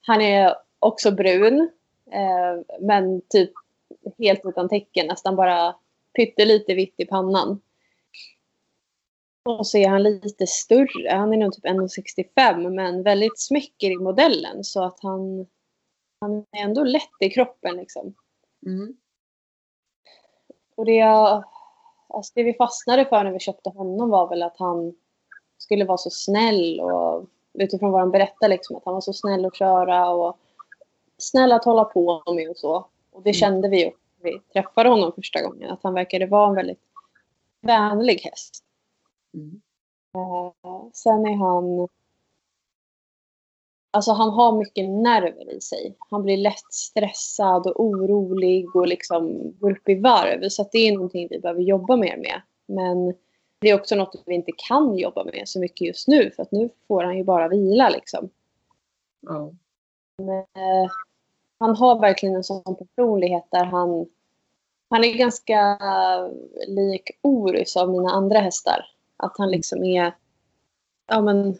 [0.00, 1.70] han är också brun,
[2.10, 3.50] eh, men typ
[4.18, 5.74] helt utan tecken, nästan bara
[6.16, 7.60] pyttelite vitt i pannan.
[9.44, 11.10] Och så är han lite större.
[11.10, 15.46] Han är nog typ 1,65 men väldigt smäcker i modellen så att han,
[16.20, 18.14] han är ändå lätt i kroppen liksom.
[18.66, 18.96] Mm.
[20.76, 21.44] Och det, jag-
[22.08, 24.94] alltså det vi fastnade för när vi köpte honom var väl att han
[25.58, 27.26] skulle vara så snäll och
[27.58, 30.38] utifrån vad han berättade liksom att han var så snäll att köra och
[31.18, 32.76] snäll att hålla på med och så.
[33.12, 33.34] Och det Mm.
[33.34, 33.90] kände vi ju
[34.20, 36.80] när vi träffade honom första gången att han verkade vara en väldigt
[37.60, 38.64] vänlig häst.
[39.34, 39.60] Mm.
[40.14, 41.88] Eh, Sen är han...
[43.90, 45.96] Alltså han har mycket nerver i sig.
[46.10, 50.48] Han blir lätt stressad och orolig och liksom går upp i varv.
[50.48, 52.42] Så det är någonting vi behöver jobba mer med.
[52.66, 53.14] Men
[53.58, 56.30] det är också något vi inte kan jobba med så mycket just nu.
[56.30, 58.30] För att nu får han ju bara vila liksom.
[59.20, 59.52] Ja.
[60.18, 60.90] Eh,
[61.58, 64.06] han har verkligen en sån personlighet där han...
[64.88, 65.78] Han är ganska
[66.68, 68.93] lik Orus av mina andra hästar.
[69.24, 70.14] Att han liksom är
[71.06, 71.58] ja, men,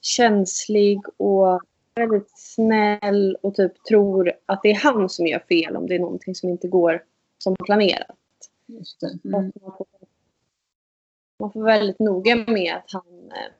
[0.00, 1.60] känslig och
[1.94, 5.98] väldigt snäll och typ tror att det är han som gör fel om det är
[5.98, 7.04] någonting som inte går
[7.38, 8.16] som planerat.
[8.66, 9.18] Just det.
[9.22, 9.52] Så Mm.
[9.62, 9.86] Man, får,
[11.38, 13.52] man får väldigt noga med att han eh,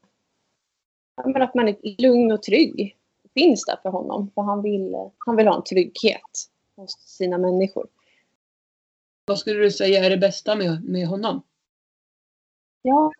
[1.16, 2.96] ja, men att man är lugn och trygg.
[3.34, 4.30] Finns där för honom.
[4.34, 7.86] För han vill, han vill ha en trygghet hos sina människor.
[9.24, 11.42] Vad skulle du säga är det bästa med, med honom?
[12.82, 13.12] Ja,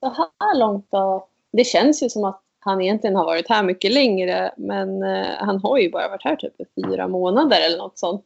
[0.00, 0.08] så
[0.40, 1.26] här långt då.
[1.50, 4.54] Det känns ju som att han egentligen har varit här mycket längre.
[4.56, 8.24] Men eh, han har ju bara varit här typ i fyra månader eller något sånt.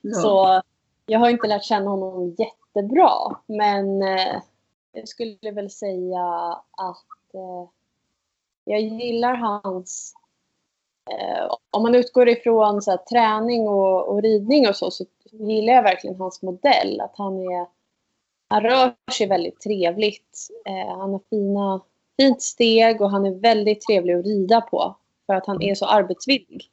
[0.00, 0.14] Ja.
[0.14, 0.62] Så
[1.06, 3.36] jag har inte lärt känna honom jättebra.
[3.46, 4.36] Men eh,
[4.92, 6.26] jag skulle väl säga
[6.70, 7.68] att eh,
[8.64, 10.14] jag gillar hans...
[11.70, 16.16] Om man utgår ifrån så träning och, och ridning och så, så gillar jag verkligen
[16.16, 17.00] hans modell.
[17.00, 17.66] Att han är...
[18.50, 20.48] Han rör sig väldigt trevligt.
[20.66, 21.80] Eh, han har fina,
[22.16, 24.96] fint steg och han är väldigt trevlig att rida på.
[25.26, 26.70] För att han är så arbetsvillig.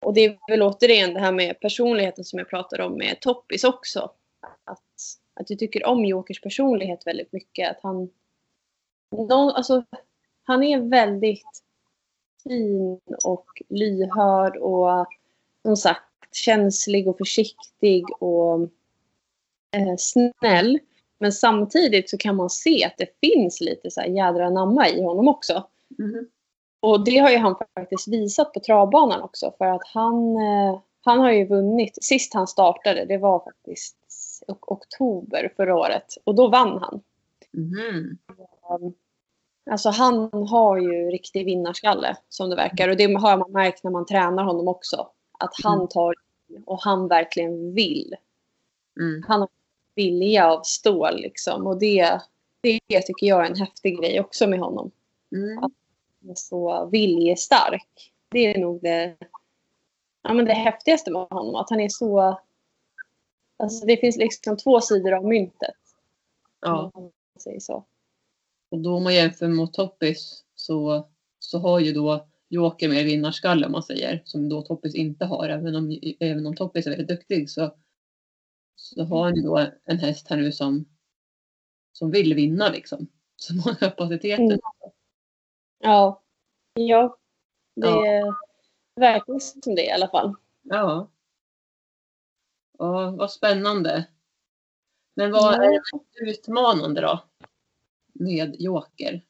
[0.00, 3.64] Och det är väl återigen det här med personligheten som jag pratade om med Toppis
[3.64, 4.10] också.
[4.64, 4.82] Att,
[5.34, 7.70] att jag tycker om Jokers personlighet väldigt mycket.
[7.70, 8.10] Att han,
[9.10, 9.84] någon, alltså,
[10.42, 11.62] han är väldigt
[12.42, 15.06] fin och lyhörd och
[15.62, 18.70] som sagt känslig och försiktig och
[19.76, 20.78] eh, snäll.
[21.20, 25.02] Men samtidigt så kan man se att det finns lite så här jädra anamma i
[25.02, 25.66] honom också.
[25.98, 26.28] Mhm.
[26.80, 31.18] Och det har ju han faktiskt visat på travbanan också för att han, eh, han
[31.20, 32.04] har ju vunnit.
[32.04, 33.96] Sist han startade, det var faktiskt
[34.46, 37.00] ok- oktober förra året och då vann han.
[38.80, 38.94] Um,
[39.70, 43.90] Alltså han har ju riktig vinnarskalle som det verkar och det har man märkt när
[43.90, 45.08] man tränar honom också.
[45.38, 45.88] Att han Mm.
[45.88, 46.14] tar
[46.66, 48.14] och han verkligen vill.
[49.00, 49.22] Mm.
[49.28, 49.48] Han har
[49.98, 52.20] vilja av stål liksom och det,
[52.60, 54.90] det tycker jag är en häftig grej också med honom.
[55.32, 55.58] Mm.
[55.58, 58.12] Han är så viljestark.
[58.30, 59.16] Det är nog det,
[60.22, 61.54] ja, men det häftigaste med honom.
[61.54, 62.40] Att han är så...
[63.56, 65.76] Alltså det finns liksom två sidor av myntet.
[66.60, 66.90] Ja.
[66.94, 67.84] Om man säger så.
[68.70, 73.66] Och då om man jämför mot Toppis så, så har ju då Joker mer vinnarskalle
[73.66, 74.22] om man säger.
[74.24, 75.48] Som då Toppis inte har.
[75.48, 77.74] Även om, även om Toppis är väldigt duktig så,
[78.80, 80.84] så har han ju då en häst här nu som,
[81.92, 83.08] som vill vinna liksom.
[83.36, 84.44] Som har kapaciteten.
[84.44, 84.58] Mm.
[85.78, 86.22] Ja.
[86.74, 87.16] Ja.
[87.74, 88.34] Det Ja.
[88.94, 90.34] verkar som det i alla fall.
[90.62, 91.08] Ja.
[92.78, 94.06] Ja, vad spännande.
[95.14, 97.24] Men vad är det utmanande då?
[98.12, 99.22] Med Joker?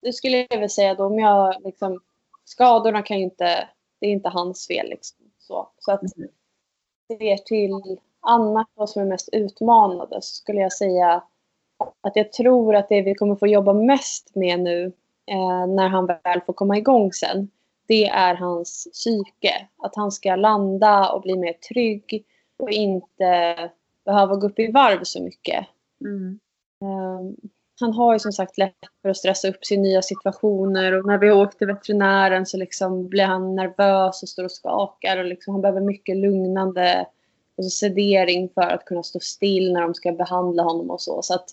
[0.00, 2.02] Det skulle jag väl säga då om jag liksom...
[2.44, 3.68] Skadorna kan ju inte...
[3.98, 5.30] Det är inte hans fel liksom.
[5.38, 6.28] Så, så att Mm.
[7.06, 11.22] Ser till annat vad som är mest utmanande så skulle jag säga
[12.00, 14.92] att jag tror att det vi kommer få jobba mest med nu
[15.26, 17.50] eh, när han väl får komma igång sen
[17.86, 19.68] det är hans psyke.
[19.76, 22.24] Att han ska landa och bli mer trygg
[22.56, 23.70] och inte
[24.04, 25.66] behöva gå upp i varv så mycket.
[26.00, 26.38] Mm.
[26.80, 27.36] Um,
[27.80, 31.06] han har ju som sagt lätt för att stressa upp sig i nya situationer och
[31.06, 35.18] när vi har åkt till veterinären så liksom blir han nervös och står och skakar
[35.18, 37.06] och liksom, han behöver mycket lugnande
[37.58, 41.22] alltså sedering för att kunna stå still när de ska behandla honom och så.
[41.22, 41.50] Så att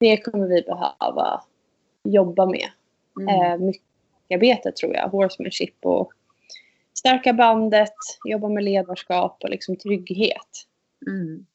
[0.00, 1.42] det kommer vi behöva
[2.04, 2.68] jobba med
[3.20, 3.52] Mm.
[3.52, 3.82] eh, mycket.
[4.34, 5.08] markarbete tror jag.
[5.08, 6.12] Horsemanship och
[6.98, 7.94] stärka bandet,
[8.24, 10.66] jobba med ledarskap och liksom trygghet.
[11.06, 11.46] Mm.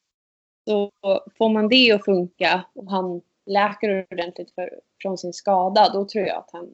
[0.67, 0.91] Så
[1.37, 4.69] får man det att funka och han läker ordentligt för,
[5.01, 6.65] från sin skada, då tror jag att han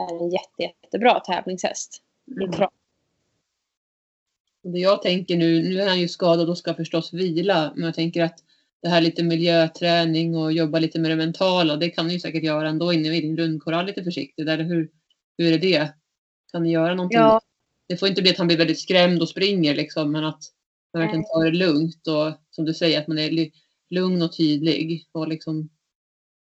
[0.00, 2.02] är en jätte, jättebra tävlingshäst.
[2.30, 2.50] Mm.
[2.50, 2.70] I trav.
[4.64, 7.84] Och Det jag tänker nu, nu är han ju skadad och ska förstås vila, men
[7.84, 8.38] jag tänker att
[8.82, 12.42] det här lite miljöträning och jobba lite med det mentala, det kan ni ju säkert
[12.42, 14.90] göra ändå inne vid din rundkorall lite försiktigt, eller hur,
[15.38, 15.94] hur är det?
[16.52, 17.18] Kan ni göra någonting?
[17.18, 17.40] Ja,
[17.88, 20.42] Det får inte bli att han blir väldigt skrämd och springer liksom, men att
[20.92, 23.50] man verkligen tar det lugnt och som du säger, att man är
[23.90, 25.68] lugn och tydlig och liksom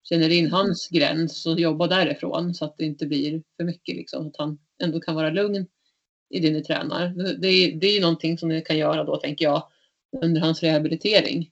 [0.04, 4.28] känner in hans gräns och jobbar därifrån så att det inte blir för mycket liksom,
[4.28, 5.68] att han ändå kan vara lugn
[6.30, 7.08] i det ni tränar.
[7.38, 9.64] Det är, det är någonting som ni kan göra då, tänker jag,
[10.22, 11.52] under hans rehabilitering.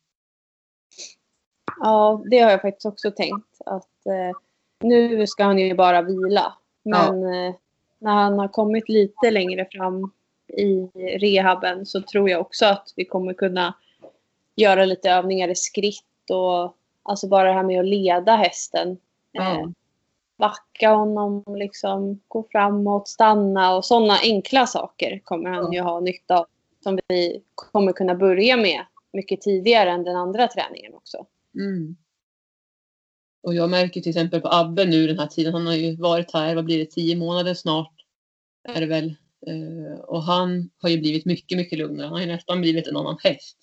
[1.79, 3.61] ja, det har jag faktiskt också tänkt.
[3.65, 4.37] Att eh,
[4.83, 6.53] nu ska han ju bara vila.
[6.83, 7.55] Men eh,
[7.99, 10.11] när han har kommit lite längre fram
[10.47, 10.81] i
[11.17, 13.73] rehaben så tror jag också att vi kommer kunna
[14.55, 16.75] göra lite övningar i skritt och
[17.09, 18.89] alltså bara det här med att leda hästen.
[18.89, 18.97] Eh,
[19.33, 19.71] Ja.
[20.37, 26.39] backa honom, liksom, gå framåt, stanna och sådana enkla saker kommer han ju ha nytta
[26.39, 26.45] av.
[26.83, 31.25] Som vi kommer kunna börja med mycket tidigare än den andra träningen också.
[31.55, 31.95] Mm.
[33.43, 36.33] Och jag märker till exempel på Abbe nu den här tiden, han har ju varit
[36.33, 37.93] här, vad blir det, tio månader snart
[38.63, 39.15] är det väl.
[39.47, 42.05] Eh, och han har ju blivit mycket, mycket lugnare.
[42.05, 43.57] Han har ju nästan blivit en annan häst.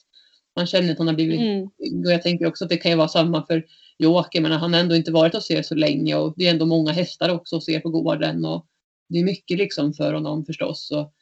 [0.57, 1.63] Man känner att han har blivit Mm.
[2.05, 3.67] Och jag tänker också att det kan ju vara samma för
[3.99, 6.67] Joakim, men han har ändå inte varit hos er så länge och det är ändå
[6.67, 8.67] många hästar också hos er på gården och
[9.09, 10.91] det är mycket liksom för honom förstås.
[10.91, 11.13] Och,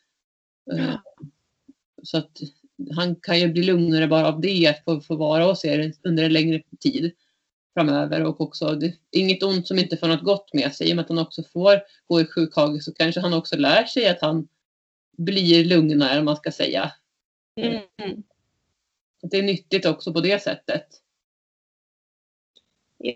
[0.74, 0.94] eh,
[2.02, 2.30] så att
[2.96, 6.24] han kan ju bli lugnare bara av det, att få, få vara hos er under
[6.24, 7.12] en längre tid
[7.74, 8.80] framöver och också
[9.10, 10.88] inget ont som inte får något gott med sig.
[10.88, 13.84] I och med att han också får gå i sjukhage så kanske han också lär
[13.84, 14.48] sig att han
[15.16, 16.92] blir lugnare om man ska säga.
[17.60, 18.22] Mm.
[19.30, 20.86] Det är nyttigt också på det sättet.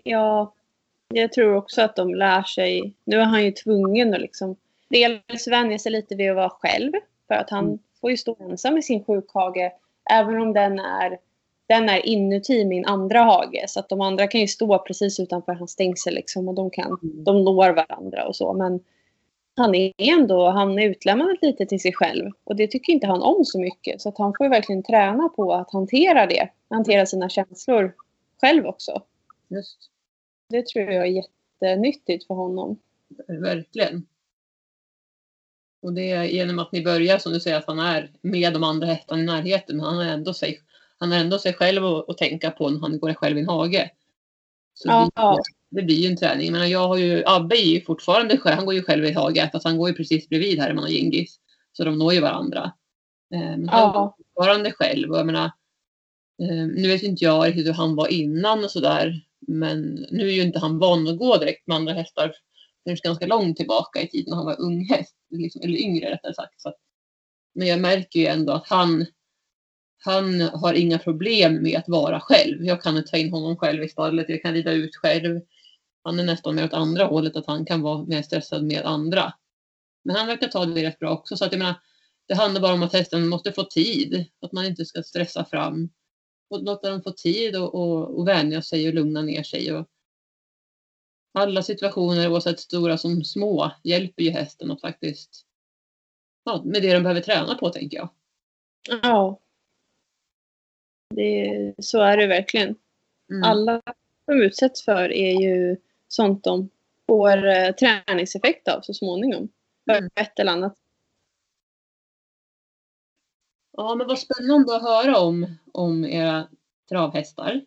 [0.03, 0.53] Ja,
[1.13, 2.93] jag tror också att de lär sig.
[3.03, 4.55] Nu är han ju tvungen att liksom
[4.89, 6.91] dels vänja sig lite vid att vara själv.
[7.27, 7.79] För att han Mm.
[8.01, 9.71] får ju stå ensam i sin sjukhage.
[10.11, 11.17] Även om den är,
[11.67, 13.65] den är inuti min andra hage.
[13.67, 16.47] Så att de andra kan ju stå precis utanför hans stängsel liksom.
[16.47, 18.53] Och de, kan, de når varandra och så.
[18.53, 18.79] Men
[19.59, 22.31] han är ändå han är utlämnad lite till sig själv.
[22.43, 24.01] Och det tycker inte han om så mycket.
[24.01, 26.49] Så att han får ju verkligen träna på att hantera det.
[26.69, 27.95] Hantera sina känslor
[28.41, 29.03] själv också.
[29.47, 29.77] Just.
[30.49, 31.23] Det tror jag är
[31.61, 32.79] jättenyttigt för honom.
[33.27, 34.05] Verkligen.
[35.81, 38.63] Och det är genom att ni börjar som du säger att han är med de
[38.63, 39.77] andra hästarna i närheten.
[39.77, 40.59] Men han har ändå sig,
[40.97, 43.91] han har ändå sig själv att tänka på när han går själv i en hage.
[44.73, 45.37] Så Ja.
[45.71, 46.51] Det, det blir ju en träning.
[46.51, 49.49] Men jag har ju, Abbe är ju fortfarande själv, han går ju själv i hage
[49.53, 51.39] fast han går ju precis bredvid Herman och Gingis.
[51.73, 52.71] Så de når ju varandra.
[53.33, 53.91] Eh, Men han Ja.
[54.17, 55.11] går fortfarande själv.
[55.11, 55.45] Och jag menar,
[56.41, 59.21] eh, nu vet inte jag riktigt hur han var innan och sådär.
[59.47, 62.33] Men nu är ju inte han van att gå direkt med andra hästar
[62.83, 65.15] förrän ganska långt tillbaka i tiden när han var ung häst.
[65.29, 66.61] Liksom, eller yngre rättare sagt.
[66.61, 66.75] Så att,
[67.55, 69.05] men jag märker ju ändå att han,
[70.05, 72.65] han har inga problem med att vara själv.
[72.65, 75.41] Jag kan ta in honom själv i stallet, jag kan rida ut själv.
[76.09, 79.33] Han är nästan mer åt andra hållet, att han kan vara mer stressad med andra.
[80.03, 81.37] Men han verkar ta det rätt bra också.
[81.37, 81.75] Så att jag menar,
[82.27, 84.25] det handlar bara om att hästen måste få tid.
[84.41, 85.89] Att man inte ska stressa fram.
[86.49, 89.73] Och låta dem få tid och, och, och vänja sig och lugna ner sig.
[89.73, 89.87] Och
[91.33, 95.45] alla situationer, oavsett stora som små, hjälper ju hästen att faktiskt
[96.43, 98.09] ja, med det de behöver träna på, tänker jag.
[99.01, 99.39] Ja.
[101.15, 102.75] Det, så är det verkligen.
[103.31, 103.43] Mm.
[103.43, 103.81] Alla
[104.25, 105.77] de utsätts för är ju
[106.09, 106.69] sånt de
[107.07, 109.49] får eh, träningseffekt av så småningom.
[109.85, 110.09] På Mm.
[110.15, 110.75] ett eller annat.
[113.77, 116.47] Ja, men vad spännande att höra om, om era
[116.89, 117.65] travhästar.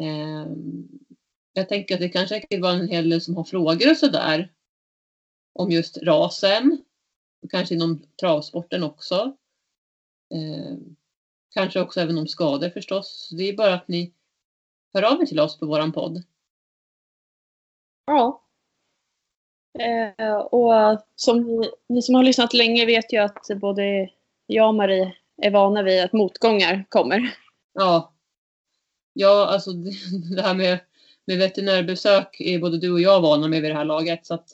[0.00, 0.88] Ehm,
[1.52, 4.52] jag tänker att det kanske säkert var en hel del som har frågor och sådär.
[5.52, 6.84] Om just rasen.
[7.50, 9.36] Kanske inom travsporten också.
[10.34, 10.96] Ehm,
[11.54, 13.28] kanske också även om skador förstås.
[13.38, 14.12] Det är bara att ni
[14.94, 16.22] hör av er till oss på våran podd.
[18.06, 18.42] Ja.
[19.78, 24.10] Eh, och som ni, ni som har lyssnat länge vet ju att både
[24.46, 27.34] jag och Marie är vana vid att motgångar kommer.
[27.72, 28.12] Ja.
[29.12, 29.72] Ja, alltså
[30.36, 30.80] det, här med,
[31.26, 34.26] med veterinärbesök är både du och jag vana med vid det här laget.
[34.26, 34.48] Så att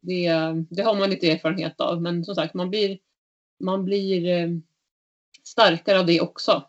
[0.00, 0.30] det,
[0.70, 2.02] det har man lite erfarenhet av.
[2.02, 2.98] Men som sagt, man blir,
[3.60, 4.48] man blir eh,
[5.44, 6.62] starkare av det också.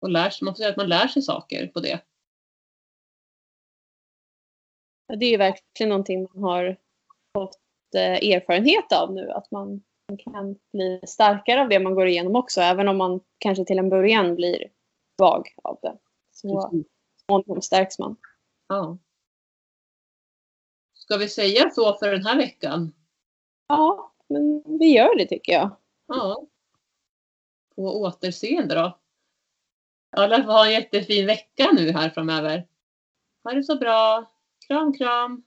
[0.00, 2.00] Och lär man får säga att man lär sig saker på det.
[5.08, 6.76] Det är ju verkligen någonting man har
[7.34, 7.58] fått
[7.96, 9.30] eh, erfarenhet av nu.
[9.30, 9.82] Att man
[10.18, 12.60] kan bli starkare av det man går igenom också.
[12.60, 14.70] Även om man kanske till en början blir
[15.18, 15.98] svag av det.
[16.32, 16.70] Så
[17.26, 18.16] småningom stärks man.
[18.68, 18.98] Ja.
[20.94, 22.92] Ska vi säga så för den här veckan?
[23.68, 25.76] Ja, men vi gör det tycker jag.
[26.06, 26.46] Ja.
[27.76, 28.98] På återseende då.
[30.16, 32.66] Alla får ha en jättefin vecka nu här framöver.
[33.44, 34.32] Ha det så bra.
[34.68, 35.44] Kram, kram.